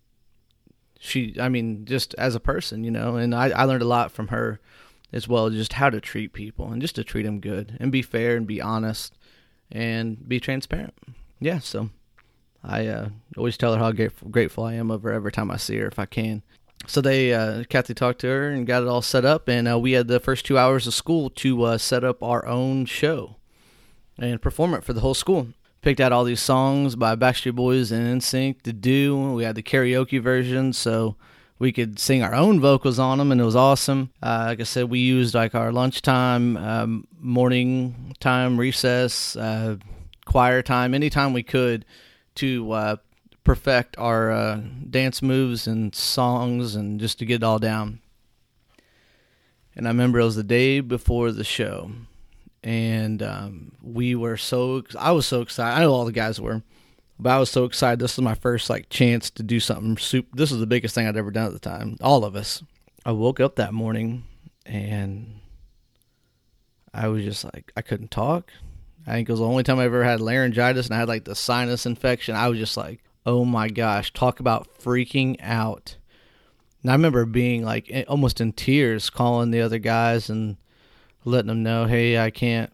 she, 0.99 1.35
I 1.41 1.49
mean, 1.49 1.85
just 1.85 2.15
as 2.15 2.35
a 2.37 2.41
person, 2.41 2.85
you 2.85 2.91
know. 2.91 3.17
And 3.17 3.35
I, 3.35 3.51
I 3.51 3.65
learned 3.65 3.83
a 3.83 3.87
lot 3.87 4.13
from 4.13 4.29
her 4.29 4.61
as 5.13 5.27
well, 5.27 5.51
just 5.51 5.75
how 5.75 5.91
to 5.91 6.01
treat 6.01 6.33
people 6.33 6.71
and 6.71 6.81
just 6.81 6.95
to 6.95 7.05
treat 7.05 7.25
them 7.25 7.41
good 7.41 7.77
and 7.81 7.91
be 7.91 8.03
fair 8.03 8.37
and 8.37 8.47
be 8.47 8.61
honest 8.61 9.19
and 9.71 10.29
be 10.29 10.39
transparent. 10.39 10.95
Yeah, 11.41 11.59
so 11.59 11.91
I 12.65 12.87
uh, 12.87 13.09
always 13.37 13.57
tell 13.57 13.75
her 13.75 13.79
how 13.79 13.93
grateful, 13.93 14.65
I 14.65 14.75
am 14.75 14.91
of 14.91 15.03
her 15.03 15.13
every 15.13 15.33
time 15.33 15.51
I 15.51 15.57
see 15.57 15.77
her 15.79 15.87
if 15.87 15.99
I 15.99 16.07
can. 16.07 16.43
So 16.87 17.01
they, 17.01 17.33
uh, 17.33 17.65
Kathy 17.69 17.95
talked 17.95 18.21
to 18.21 18.29
her 18.29 18.51
and 18.51 18.67
got 18.67 18.83
it 18.83 18.89
all 18.89 19.03
set 19.03 19.25
up, 19.25 19.49
and 19.49 19.69
uh, 19.69 19.79
we 19.79 19.93
had 19.93 20.09
the 20.09 20.21
first 20.21 20.45
two 20.45 20.59
hours 20.59 20.87
of 20.87 20.95
school 20.95 21.31
to 21.31 21.63
uh, 21.63 21.79
set 21.79 22.05
up 22.05 22.23
our 22.23 22.47
own 22.47 22.87
show 22.87 23.37
and 24.19 24.43
perform 24.43 24.75
it 24.75 24.85
for 24.85 24.93
the 24.93 25.01
whole 25.01 25.15
school 25.15 25.49
picked 25.83 26.01
out 26.01 26.13
all 26.13 26.25
these 26.25 26.41
songs 26.41 26.95
by 26.97 27.17
Backstreet 27.17 27.57
Boys 27.57 27.91
and 27.91 28.21
NSYNC 28.21 28.63
to 28.63 28.73
do. 28.73 29.33
We 29.33 29.43
had 29.43 29.57
the 29.57 29.63
karaoke 29.63 30.23
version, 30.23 30.73
so 30.73 31.17
we 31.59 31.73
could 31.73 31.99
sing 31.99 32.23
our 32.23 32.35
own 32.35 32.61
vocals 32.61 32.99
on 32.99 33.19
them, 33.19 33.33
and 33.33 33.41
it 33.41 33.45
was 33.45 33.57
awesome. 33.57 34.11
Uh, 34.23 34.45
like 34.47 34.61
I 34.61 34.63
said, 34.63 34.89
we 34.89 35.01
used 35.01 35.35
like 35.35 35.55
our 35.55 35.73
lunchtime, 35.73 36.57
um, 36.57 37.07
morning 37.19 38.15
time, 38.21 38.59
recess, 38.59 39.37
uh, 39.37 39.77
choir 40.25 40.63
time, 40.63 40.95
anytime 40.95 41.33
we 41.33 41.43
could 41.43 41.85
to 42.37 42.73
uh, 42.73 42.97
perfect 43.45 43.97
our 43.99 44.31
uh, 44.31 44.61
dance 44.89 45.23
moves 45.23 45.67
and 45.67 45.95
songs, 45.95 46.75
and 46.75 47.01
just 47.01 47.19
to 47.19 47.27
get 47.27 47.37
it 47.37 47.45
all 47.45 47.59
down. 47.59 48.01
And 49.75 49.87
I 49.87 49.91
remember 49.91 50.21
it 50.21 50.25
was 50.25 50.37
the 50.37 50.43
day 50.43 50.81
before 50.81 51.33
the 51.33 51.45
show, 51.45 51.91
and 52.63 53.23
um, 53.23 53.73
we 53.83 54.15
were 54.15 54.37
so 54.37 54.83
I 54.99 55.13
was 55.13 55.27
so 55.27 55.41
excited. 55.41 55.77
I 55.77 55.81
know 55.81 55.93
all 55.93 56.05
the 56.05 56.13
guys 56.13 56.41
were, 56.41 56.63
but 57.19 57.31
I 57.31 57.39
was 57.39 57.51
so 57.51 57.65
excited. 57.65 57.99
This 57.99 58.17
was 58.17 58.25
my 58.25 58.35
first 58.35 58.69
like 58.69 58.89
chance 58.91 59.31
to 59.31 59.43
do 59.43 59.61
something 59.61 59.97
super. 59.97 60.29
This 60.35 60.51
was 60.51 60.61
the 60.61 60.67
biggest 60.67 60.95
thing 60.95 61.07
I'd 61.07 61.17
ever 61.17 61.31
done 61.31 61.47
at 61.47 61.53
the 61.53 61.59
time. 61.59 61.97
All 62.01 62.25
of 62.25 62.37
us. 62.37 62.63
I 63.05 63.11
woke 63.11 63.41
up 63.41 63.57
that 63.57 63.75
morning 63.75 64.25
and 64.65 65.41
I 66.95 67.09
was 67.09 67.25
just 67.25 67.45
like 67.45 67.73
I 67.77 67.83
couldn't 67.83 68.11
talk. 68.11 68.53
I 69.07 69.13
think 69.13 69.29
it 69.29 69.33
was 69.33 69.41
the 69.41 69.47
only 69.47 69.63
time 69.63 69.79
I 69.79 69.85
ever 69.85 70.05
had 70.05 70.21
laryngitis 70.21 70.87
and 70.87 70.95
I 70.95 70.99
had 70.99 71.09
like 71.09 71.25
the 71.25 71.35
sinus 71.35 71.87
infection. 71.87 72.37
I 72.37 72.49
was 72.49 72.59
just 72.59 72.77
like, 72.77 73.03
oh 73.27 73.45
my 73.45 73.69
gosh, 73.69 74.13
talk 74.13 74.41
about 74.41 74.69
freaking 74.79 75.37
out. 75.41 75.97
And 76.83 76.91
I 76.91 76.95
remember 76.95 77.25
being 77.25 77.65
like 77.65 77.93
almost 78.09 78.41
in 78.41 78.53
tears, 78.53 79.11
calling 79.11 79.51
the 79.51 79.61
other 79.61 79.79
guys 79.79 80.29
and 80.31 80.57
letting 81.25 81.49
them 81.49 81.63
know, 81.63 81.87
hey, 81.87 82.19
I 82.19 82.31
can't 82.31 82.73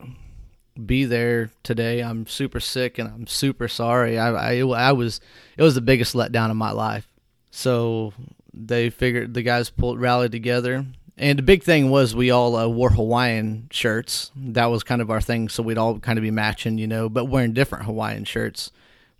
be 0.84 1.04
there 1.04 1.50
today. 1.62 2.00
I'm 2.00 2.26
super 2.26 2.60
sick 2.60 2.98
and 2.98 3.08
I'm 3.08 3.26
super 3.26 3.68
sorry. 3.68 4.18
I, 4.18 4.60
I, 4.60 4.60
I 4.60 4.92
was, 4.92 5.20
it 5.56 5.62
was 5.62 5.74
the 5.74 5.80
biggest 5.80 6.14
letdown 6.14 6.50
of 6.50 6.56
my 6.56 6.70
life. 6.70 7.08
So 7.50 8.12
they 8.52 8.90
figured 8.90 9.34
the 9.34 9.42
guys 9.42 9.70
pulled 9.70 10.00
rallied 10.00 10.32
together. 10.32 10.86
And 11.18 11.38
the 11.38 11.42
big 11.42 11.64
thing 11.64 11.90
was 11.90 12.14
we 12.14 12.30
all 12.30 12.54
uh, 12.54 12.68
wore 12.68 12.90
Hawaiian 12.90 13.68
shirts. 13.72 14.30
That 14.36 14.66
was 14.66 14.84
kind 14.84 15.02
of 15.02 15.10
our 15.10 15.20
thing. 15.20 15.48
So 15.48 15.64
we'd 15.64 15.76
all 15.76 15.98
kind 15.98 16.16
of 16.16 16.22
be 16.22 16.30
matching, 16.30 16.78
you 16.78 16.86
know, 16.86 17.08
but 17.08 17.24
wearing 17.24 17.52
different 17.52 17.86
Hawaiian 17.86 18.24
shirts. 18.24 18.70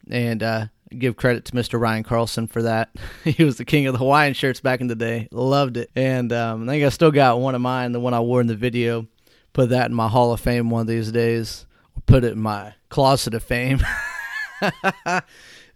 And 0.08 0.42
uh, 0.42 0.66
give 0.96 1.16
credit 1.16 1.44
to 1.46 1.52
Mr. 1.52 1.78
Ryan 1.78 2.04
Carlson 2.04 2.46
for 2.46 2.62
that. 2.62 2.90
he 3.24 3.42
was 3.42 3.56
the 3.56 3.64
king 3.64 3.86
of 3.86 3.92
the 3.92 3.98
Hawaiian 3.98 4.34
shirts 4.34 4.60
back 4.60 4.80
in 4.80 4.86
the 4.86 4.94
day. 4.94 5.28
Loved 5.32 5.76
it. 5.76 5.90
And 5.96 6.32
um, 6.32 6.68
I 6.68 6.72
think 6.74 6.84
I 6.84 6.88
still 6.90 7.10
got 7.10 7.40
one 7.40 7.56
of 7.56 7.60
mine, 7.60 7.90
the 7.90 8.00
one 8.00 8.14
I 8.14 8.20
wore 8.20 8.40
in 8.40 8.46
the 8.46 8.54
video. 8.54 9.06
Put 9.52 9.70
that 9.70 9.90
in 9.90 9.96
my 9.96 10.06
Hall 10.08 10.32
of 10.32 10.40
Fame 10.40 10.70
one 10.70 10.82
of 10.82 10.86
these 10.86 11.10
days. 11.10 11.66
Put 12.06 12.22
it 12.22 12.32
in 12.32 12.38
my 12.40 12.74
closet 12.90 13.34
of 13.34 13.42
fame. 13.42 13.80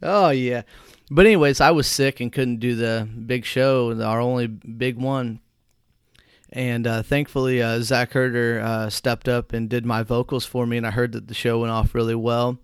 oh, 0.03 0.31
yeah. 0.31 0.63
But, 1.11 1.27
anyways, 1.27 1.61
I 1.61 1.73
was 1.73 1.89
sick 1.89 2.21
and 2.21 2.33
couldn't 2.33 2.61
do 2.61 2.77
the 2.77 3.09
big 3.27 3.45
show, 3.45 4.01
our 4.03 4.21
only 4.21 4.47
big 4.47 4.97
one. 4.97 5.41
And 6.53 6.87
uh, 6.87 7.03
thankfully, 7.03 7.63
uh, 7.63 7.81
Zach 7.81 8.13
Herder 8.13 8.61
uh, 8.61 8.91
stepped 8.91 9.27
up 9.27 9.55
and 9.55 9.71
did 9.71 9.87
my 9.87 10.03
vocals 10.03 10.45
for 10.45 10.67
me, 10.67 10.77
and 10.77 10.87
I 10.87 10.91
heard 10.91 11.13
that 11.13 11.27
the 11.27 11.35
show 11.35 11.61
went 11.61 11.73
off 11.73 11.95
really 11.95 12.15
well. 12.15 12.59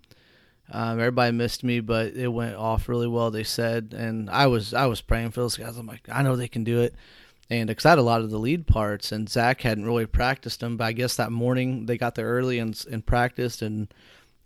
Um, 0.71 1.01
everybody 1.01 1.33
missed 1.33 1.65
me, 1.65 1.81
but 1.81 2.13
it 2.13 2.29
went 2.29 2.55
off 2.57 2.91
really 2.91 3.09
well. 3.09 3.31
They 3.31 3.45
said, 3.45 3.95
and 3.97 4.29
I 4.29 4.47
was 4.47 4.75
I 4.75 4.85
was 4.85 5.01
praying 5.01 5.31
for 5.31 5.41
those 5.41 5.57
guys. 5.57 5.79
I'm 5.79 5.87
like, 5.87 6.07
I 6.13 6.23
know 6.23 6.37
they 6.37 6.49
can 6.49 6.65
do 6.65 6.83
it, 6.83 6.95
and 7.49 7.69
because 7.69 7.87
I 7.87 7.91
had 7.91 7.99
a 7.99 8.03
lot 8.03 8.21
of 8.21 8.29
the 8.29 8.39
lead 8.39 8.67
parts, 8.67 9.11
and 9.11 9.27
Zach 9.27 9.63
hadn't 9.63 9.87
really 9.87 10.05
practiced 10.05 10.61
them, 10.61 10.77
but 10.77 10.85
I 10.85 10.93
guess 10.93 11.17
that 11.17 11.33
morning 11.33 11.87
they 11.87 11.97
got 11.97 12.15
there 12.15 12.29
early 12.29 12.59
and, 12.59 12.79
and 12.91 13.07
practiced, 13.07 13.63
and 13.63 13.89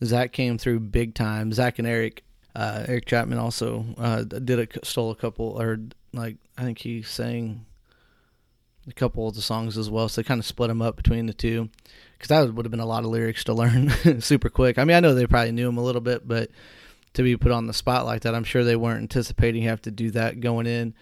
Zach 0.04 0.30
came 0.30 0.56
through 0.56 0.78
big 0.80 1.16
time. 1.16 1.52
Zach 1.52 1.80
and 1.80 1.88
Eric, 1.88 2.22
uh, 2.54 2.84
Eric 2.86 3.06
Chapman 3.06 3.38
also 3.38 3.84
uh, 3.98 4.22
did 4.22 4.60
a 4.60 4.86
stole 4.86 5.10
a 5.10 5.16
couple, 5.16 5.60
or 5.60 5.80
like 6.12 6.36
I 6.56 6.62
think 6.62 6.78
he 6.78 7.02
sang 7.02 7.66
a 8.88 8.92
couple 8.92 9.28
of 9.28 9.34
the 9.34 9.42
songs 9.42 9.78
as 9.78 9.88
well. 9.90 10.08
So 10.08 10.20
they 10.20 10.26
kind 10.26 10.40
of 10.40 10.46
split 10.46 10.68
them 10.68 10.82
up 10.82 10.96
between 10.96 11.26
the 11.26 11.34
two 11.34 11.68
because 12.16 12.28
that 12.28 12.54
would 12.54 12.64
have 12.64 12.70
been 12.70 12.80
a 12.80 12.86
lot 12.86 13.04
of 13.04 13.10
lyrics 13.10 13.44
to 13.44 13.52
learn 13.54 14.20
super 14.20 14.48
quick. 14.48 14.78
I 14.78 14.84
mean, 14.84 14.96
I 14.96 15.00
know 15.00 15.14
they 15.14 15.26
probably 15.26 15.52
knew 15.52 15.66
them 15.66 15.78
a 15.78 15.84
little 15.84 16.00
bit, 16.00 16.26
but 16.26 16.50
to 17.14 17.22
be 17.22 17.36
put 17.36 17.52
on 17.52 17.66
the 17.66 17.72
spot 17.72 18.06
like 18.06 18.22
that, 18.22 18.34
I'm 18.34 18.44
sure 18.44 18.64
they 18.64 18.76
weren't 18.76 19.02
anticipating 19.02 19.62
have 19.64 19.82
to 19.82 19.90
do 19.90 20.10
that 20.12 20.40
going 20.40 20.66
in. 20.66 20.94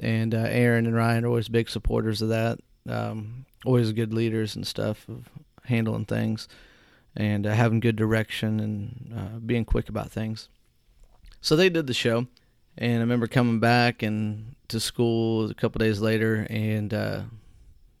And 0.00 0.34
uh, 0.34 0.46
Aaron 0.48 0.86
and 0.86 0.96
Ryan 0.96 1.24
are 1.24 1.28
always 1.28 1.48
big 1.48 1.68
supporters 1.68 2.20
of 2.20 2.30
that. 2.30 2.58
Um, 2.88 3.46
always 3.64 3.92
good 3.92 4.12
leaders 4.12 4.56
and 4.56 4.66
stuff 4.66 5.08
of 5.08 5.28
handling 5.64 6.04
things 6.04 6.48
and 7.16 7.46
uh, 7.46 7.52
having 7.52 7.80
good 7.80 7.96
direction 7.96 8.60
and 8.60 9.14
uh, 9.16 9.38
being 9.38 9.64
quick 9.64 9.88
about 9.88 10.10
things. 10.10 10.48
So 11.40 11.56
they 11.56 11.68
did 11.68 11.86
the 11.86 11.94
show, 11.94 12.26
and 12.78 12.96
I 12.96 13.00
remember 13.00 13.26
coming 13.26 13.60
back 13.60 14.02
and 14.02 14.54
to 14.68 14.80
school 14.80 15.50
a 15.50 15.54
couple 15.54 15.78
days 15.78 16.00
later 16.00 16.46
and 16.50 16.92
uh, 16.92 17.20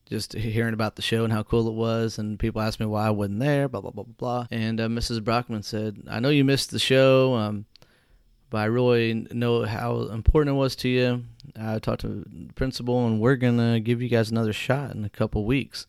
just 0.06 0.32
hearing 0.32 0.74
about 0.74 0.96
the 0.96 1.02
show 1.02 1.24
and 1.24 1.32
how 1.32 1.42
cool 1.42 1.68
it 1.68 1.74
was. 1.74 2.18
And 2.18 2.38
people 2.38 2.60
asked 2.60 2.80
me 2.80 2.86
why 2.86 3.06
I 3.06 3.10
wasn't 3.10 3.40
there, 3.40 3.68
blah, 3.68 3.80
blah, 3.80 3.90
blah, 3.90 4.04
blah, 4.04 4.14
blah. 4.16 4.46
And 4.50 4.80
uh, 4.80 4.88
Mrs. 4.88 5.22
Brockman 5.22 5.62
said, 5.62 6.02
I 6.08 6.20
know 6.20 6.28
you 6.28 6.44
missed 6.44 6.70
the 6.70 6.78
show, 6.78 7.34
um, 7.34 7.66
but 8.50 8.58
I 8.58 8.64
really 8.64 9.26
know 9.32 9.64
how 9.64 10.02
important 10.02 10.56
it 10.56 10.58
was 10.58 10.76
to 10.76 10.88
you. 10.88 11.24
I 11.58 11.78
talked 11.78 12.02
to 12.02 12.08
the 12.08 12.52
principal, 12.54 13.06
and 13.06 13.20
we're 13.20 13.36
going 13.36 13.58
to 13.58 13.80
give 13.80 14.02
you 14.02 14.08
guys 14.08 14.30
another 14.30 14.52
shot 14.52 14.94
in 14.94 15.04
a 15.04 15.10
couple 15.10 15.44
weeks. 15.44 15.86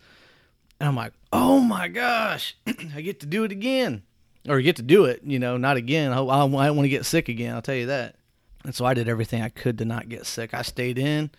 And 0.79 0.89
I'm 0.89 0.95
like, 0.95 1.13
oh 1.31 1.59
my 1.59 1.87
gosh, 1.87 2.55
I 2.95 3.01
get 3.01 3.19
to 3.21 3.25
do 3.25 3.43
it 3.43 3.51
again. 3.51 4.03
Or 4.47 4.61
get 4.61 4.75
to 4.75 4.83
do 4.83 5.05
it, 5.05 5.21
you 5.23 5.39
know, 5.39 5.57
not 5.57 5.75
again. 5.75 6.11
I, 6.11 6.19
I, 6.19 6.41
I 6.41 6.45
want 6.45 6.83
to 6.83 6.89
get 6.89 7.05
sick 7.05 7.29
again, 7.29 7.55
I'll 7.55 7.63
tell 7.63 7.75
you 7.75 7.87
that. 7.87 8.15
And 8.65 8.73
so 8.73 8.83
I 8.83 8.95
did 8.95 9.07
everything 9.07 9.41
I 9.41 9.49
could 9.49 9.77
to 9.77 9.85
not 9.85 10.09
get 10.09 10.25
sick. 10.25 10.53
I 10.53 10.63
stayed 10.63 10.97
in. 10.97 11.29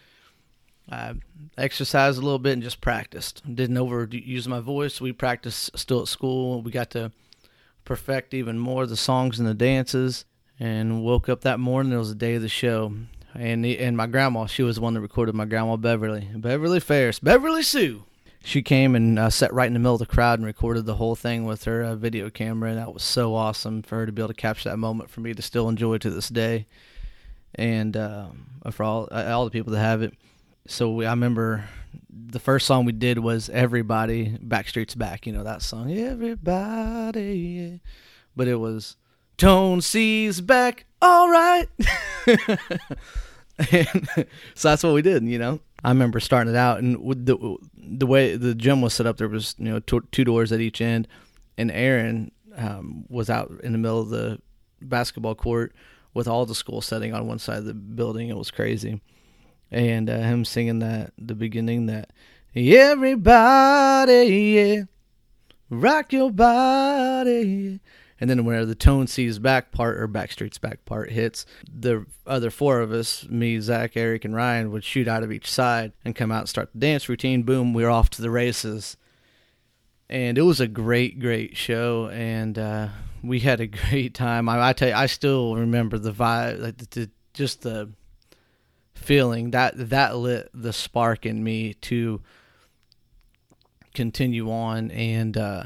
I 0.89 1.15
exercised 1.59 2.19
a 2.19 2.23
little 2.23 2.39
bit 2.39 2.53
and 2.53 2.63
just 2.63 2.81
practiced. 2.81 3.43
Didn't 3.53 3.77
overuse 3.77 4.47
my 4.47 4.61
voice. 4.61 5.01
We 5.01 5.13
practiced 5.13 5.77
still 5.77 6.03
at 6.03 6.09
school. 6.09 6.63
We 6.63 6.71
got 6.71 6.91
to 6.91 7.11
perfect 7.85 8.33
even 8.33 8.59
more 8.59 8.87
the 8.87 8.97
songs 8.97 9.41
and 9.41 9.49
the 9.49 9.55
dances. 9.55 10.25
And 10.59 11.03
woke 11.03 11.29
up 11.29 11.41
that 11.43 11.59
morning. 11.59 11.93
It 11.93 11.99
was 11.99 12.11
the 12.11 12.15
day 12.15 12.37
of 12.37 12.43
the 12.43 12.49
show. 12.49 12.93
And 13.35 13.65
the, 13.65 13.79
and 13.81 13.97
my 13.97 14.07
grandma, 14.07 14.47
she 14.47 14.63
was 14.63 14.77
the 14.77 14.83
one 14.83 14.95
that 14.95 15.01
recorded 15.01 15.35
my 15.35 15.45
grandma 15.45 15.77
Beverly, 15.77 16.31
Beverly 16.35 16.81
Ferris, 16.81 17.19
Beverly 17.19 17.63
Sue. 17.63 18.05
She 18.43 18.63
came 18.63 18.95
and 18.95 19.19
uh, 19.19 19.29
sat 19.29 19.53
right 19.53 19.67
in 19.67 19.73
the 19.73 19.81
middle 19.81 19.97
of 19.97 19.99
the 19.99 20.07
crowd 20.07 20.39
and 20.39 20.47
recorded 20.47 20.87
the 20.87 20.95
whole 20.95 21.17
thing 21.17 21.45
with 21.45 21.65
her 21.65 21.83
uh, 21.83 21.97
video 21.97 22.31
camera, 22.31 22.71
and 22.71 22.79
that 22.79 22.95
was 22.95 23.03
so 23.03 23.35
awesome 23.35 23.83
for 23.83 23.97
her 23.97 24.07
to 24.07 24.13
be 24.13 24.23
able 24.23 24.29
to 24.29 24.35
capture 24.35 24.71
that 24.71 24.77
moment 24.77 25.11
for 25.11 25.21
me 25.21 25.35
to 25.35 25.43
still 25.43 25.69
enjoy 25.69 25.99
to 25.99 26.09
this 26.09 26.29
day 26.29 26.67
and 27.57 27.97
uh, 27.97 28.29
for 28.71 28.85
all 28.85 29.09
uh, 29.11 29.25
all 29.33 29.45
the 29.45 29.51
people 29.51 29.73
that 29.73 29.81
have 29.81 30.03
it. 30.03 30.15
So 30.69 30.91
we, 30.91 31.07
I 31.07 31.11
remember 31.11 31.65
the 32.11 32.39
first 32.39 32.67
song 32.67 32.85
we 32.85 32.93
did 32.93 33.19
was 33.19 33.49
"Everybody." 33.49 34.39
Backstreet's 34.39 34.95
back, 34.95 35.27
you 35.27 35.33
know 35.33 35.43
that 35.43 35.63
song. 35.63 35.93
Everybody, 35.93 37.21
yeah. 37.23 37.77
but 38.37 38.47
it 38.47 38.57
was 38.57 38.97
Tone 39.37 39.81
C's 39.81 40.41
back, 40.41 40.87
all 41.03 41.29
right. 41.31 41.67
and 43.73 44.09
so 44.55 44.69
that's 44.69 44.83
what 44.83 44.95
we 44.95 45.03
did, 45.03 45.25
you 45.25 45.39
know. 45.39 45.61
I 45.85 45.91
remember 45.91 46.21
starting 46.21 46.55
it 46.55 46.57
out, 46.57 46.79
and 46.79 46.97
the 47.27 47.57
the 47.77 48.07
way 48.07 48.37
the 48.37 48.55
gym 48.55 48.81
was 48.81 48.95
set 48.95 49.07
up, 49.07 49.17
there 49.19 49.29
was 49.29 49.55
you 49.59 49.67
know 49.67 49.81
two, 49.81 50.07
two 50.13 50.25
doors 50.25 50.53
at 50.53 50.61
each 50.61 50.81
end, 50.81 51.09
and 51.57 51.71
Aaron 51.71 52.33
um, 52.57 53.05
was 53.09 53.31
out 53.31 53.53
in 53.63 53.73
the 53.73 53.79
middle 53.79 54.01
of 54.01 54.09
the 54.09 54.41
basketball 54.81 55.35
court 55.35 55.75
with 56.17 56.27
all 56.27 56.47
the 56.47 56.55
school 56.55 56.81
setting 56.81 57.13
on 57.13 57.29
one 57.29 57.39
side 57.39 57.59
of 57.59 57.67
the 57.67 57.75
building. 57.75 58.31
It 58.31 58.37
was 58.39 58.51
crazy. 58.51 59.03
And 59.71 60.09
uh, 60.09 60.19
him 60.21 60.47
singing 60.47 60.79
that, 60.79 61.13
the 61.19 61.35
beginning, 61.35 61.87
that 61.87 62.11
everybody, 62.55 64.15
yeah, 64.55 64.83
rock 65.69 66.15
your 66.15 66.31
body. 66.31 67.81
And 68.19 68.31
then 68.31 68.47
whenever 68.47 68.65
the 68.65 68.75
Tone 68.75 69.07
C's 69.07 69.39
back 69.39 69.73
part 69.73 69.99
or 69.99 70.09
Backstreet's 70.09 70.57
back 70.57 70.87
part 70.87 71.11
hits, 71.11 71.45
the 71.71 72.07
other 72.27 72.51
four 72.51 72.81
of 72.81 72.93
us, 72.93 73.29
me, 73.29 73.61
Zach, 73.61 73.95
Eric, 73.95 74.25
and 74.25 74.35
Ryan, 74.35 74.71
would 74.71 74.85
shoot 74.85 75.07
out 75.07 75.23
of 75.23 75.31
each 75.31 75.51
side 75.51 75.93
and 76.03 76.17
come 76.17 76.33
out 76.33 76.41
and 76.41 76.49
start 76.49 76.71
the 76.73 76.79
dance 76.79 77.11
routine. 77.11 77.43
Boom, 77.43 77.75
we're 77.75 77.91
off 77.91 78.09
to 78.11 78.23
the 78.23 78.31
races. 78.31 78.97
And 80.09 80.39
it 80.39 80.43
was 80.43 80.61
a 80.61 80.69
great, 80.69 81.19
great 81.19 81.57
show. 81.57 82.09
And 82.09 82.59
uh, 82.59 82.89
we 83.23 83.41
had 83.41 83.61
a 83.61 83.67
great 83.91 84.15
time. 84.15 84.49
I, 84.49 84.69
I 84.69 84.73
tell 84.73 84.89
you, 84.89 84.95
I 84.95 85.07
still 85.07 85.57
remember 85.57 85.99
the 85.99 86.13
vibe, 86.13 86.61
like 86.61 86.77
the, 86.79 87.01
the, 87.01 87.11
just 87.35 87.63
the 87.63 87.91
feeling 88.95 89.51
that 89.51 89.91
that 89.91 90.17
lit 90.17 90.51
the 90.55 90.73
spark 90.73 91.27
in 91.27 91.45
me 91.45 91.75
to 91.75 92.21
continue 93.95 94.51
on 94.51 94.91
and 94.91 95.37
uh, 95.37 95.65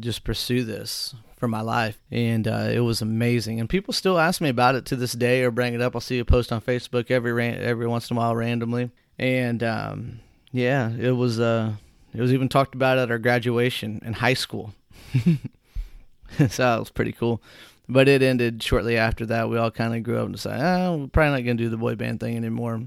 just 0.00 0.24
pursue 0.24 0.64
this 0.64 1.14
for 1.36 1.48
my 1.48 1.60
life. 1.60 2.00
And 2.10 2.46
uh, 2.48 2.68
it 2.72 2.80
was 2.80 3.02
amazing. 3.02 3.60
And 3.60 3.68
people 3.68 3.92
still 3.92 4.18
ask 4.18 4.40
me 4.40 4.48
about 4.48 4.74
it 4.74 4.86
to 4.86 4.96
this 4.96 5.12
day 5.12 5.42
or 5.42 5.50
bring 5.50 5.74
it 5.74 5.80
up. 5.80 5.94
I'll 5.94 6.00
see 6.00 6.18
a 6.18 6.24
post 6.24 6.52
on 6.52 6.60
Facebook 6.60 7.10
every 7.10 7.42
every 7.48 7.86
once 7.86 8.10
in 8.10 8.16
a 8.16 8.20
while 8.20 8.34
randomly. 8.34 8.90
And 9.18 9.62
um, 9.62 10.20
yeah, 10.52 10.90
it 10.90 11.12
was 11.12 11.40
uh, 11.40 11.74
it 12.14 12.20
was 12.20 12.32
even 12.32 12.48
talked 12.48 12.74
about 12.74 12.98
at 12.98 13.10
our 13.10 13.18
graduation 13.18 14.00
in 14.04 14.12
high 14.12 14.34
school. 14.34 14.74
so 15.14 16.62
that 16.62 16.78
was 16.78 16.90
pretty 16.90 17.12
cool. 17.12 17.42
But 17.88 18.08
it 18.08 18.22
ended 18.22 18.62
shortly 18.62 18.96
after 18.96 19.26
that. 19.26 19.50
We 19.50 19.58
all 19.58 19.70
kind 19.70 19.94
of 19.94 20.02
grew 20.02 20.18
up 20.18 20.26
and 20.26 20.34
decided, 20.34 20.64
oh, 20.64 20.96
we're 20.96 21.06
probably 21.08 21.32
not 21.32 21.44
going 21.44 21.56
to 21.56 21.64
do 21.64 21.68
the 21.68 21.76
boy 21.76 21.96
band 21.96 22.20
thing 22.20 22.36
anymore. 22.36 22.82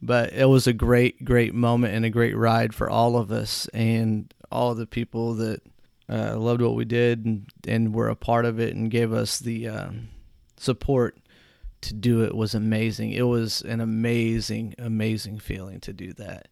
But 0.00 0.32
it 0.32 0.46
was 0.46 0.66
a 0.66 0.72
great, 0.72 1.24
great 1.24 1.54
moment 1.54 1.94
and 1.94 2.04
a 2.04 2.10
great 2.10 2.36
ride 2.36 2.74
for 2.74 2.90
all 2.90 3.16
of 3.16 3.30
us 3.30 3.68
and 3.68 4.32
all 4.50 4.74
the 4.74 4.86
people 4.86 5.34
that 5.34 5.62
uh, 6.08 6.36
loved 6.36 6.60
what 6.60 6.74
we 6.74 6.84
did 6.84 7.24
and, 7.24 7.46
and 7.68 7.94
were 7.94 8.08
a 8.08 8.16
part 8.16 8.44
of 8.44 8.58
it 8.58 8.74
and 8.74 8.90
gave 8.90 9.12
us 9.12 9.38
the 9.38 9.68
uh, 9.68 9.90
support 10.56 11.18
to 11.82 11.94
do 11.94 12.24
it 12.24 12.34
was 12.34 12.54
amazing. 12.54 13.12
It 13.12 13.22
was 13.22 13.62
an 13.62 13.80
amazing, 13.80 14.74
amazing 14.78 15.38
feeling 15.38 15.80
to 15.80 15.92
do 15.92 16.12
that. 16.14 16.48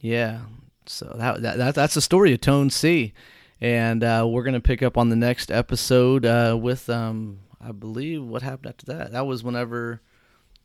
Yeah. 0.00 0.40
So 0.88 1.14
that, 1.16 1.42
that, 1.42 1.58
that 1.58 1.74
that's 1.74 1.94
the 1.94 2.00
story 2.00 2.32
of 2.32 2.40
Tone 2.40 2.70
C, 2.70 3.12
and 3.60 4.02
uh, 4.02 4.26
we're 4.28 4.42
gonna 4.42 4.60
pick 4.60 4.82
up 4.82 4.96
on 4.96 5.08
the 5.08 5.16
next 5.16 5.50
episode 5.50 6.24
uh, 6.24 6.56
with 6.60 6.88
um 6.88 7.40
I 7.60 7.72
believe 7.72 8.24
what 8.24 8.42
happened 8.42 8.68
after 8.68 8.86
that. 8.86 9.12
That 9.12 9.26
was 9.26 9.42
whenever 9.42 10.00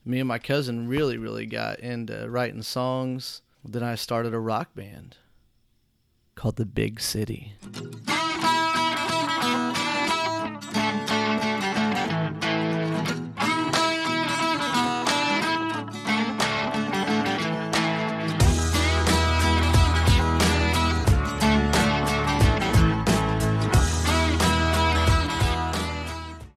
me 0.05 0.19
and 0.19 0.27
my 0.27 0.39
cousin 0.39 0.87
really 0.87 1.17
really 1.17 1.45
got 1.45 1.79
into 1.79 2.29
writing 2.29 2.61
songs. 2.61 3.41
Then 3.65 3.83
I 3.83 3.95
started 3.95 4.33
a 4.33 4.39
rock 4.39 4.75
band 4.75 5.17
called 6.35 6.57
the 6.57 6.65
Big 6.65 6.99
City. 6.99 7.53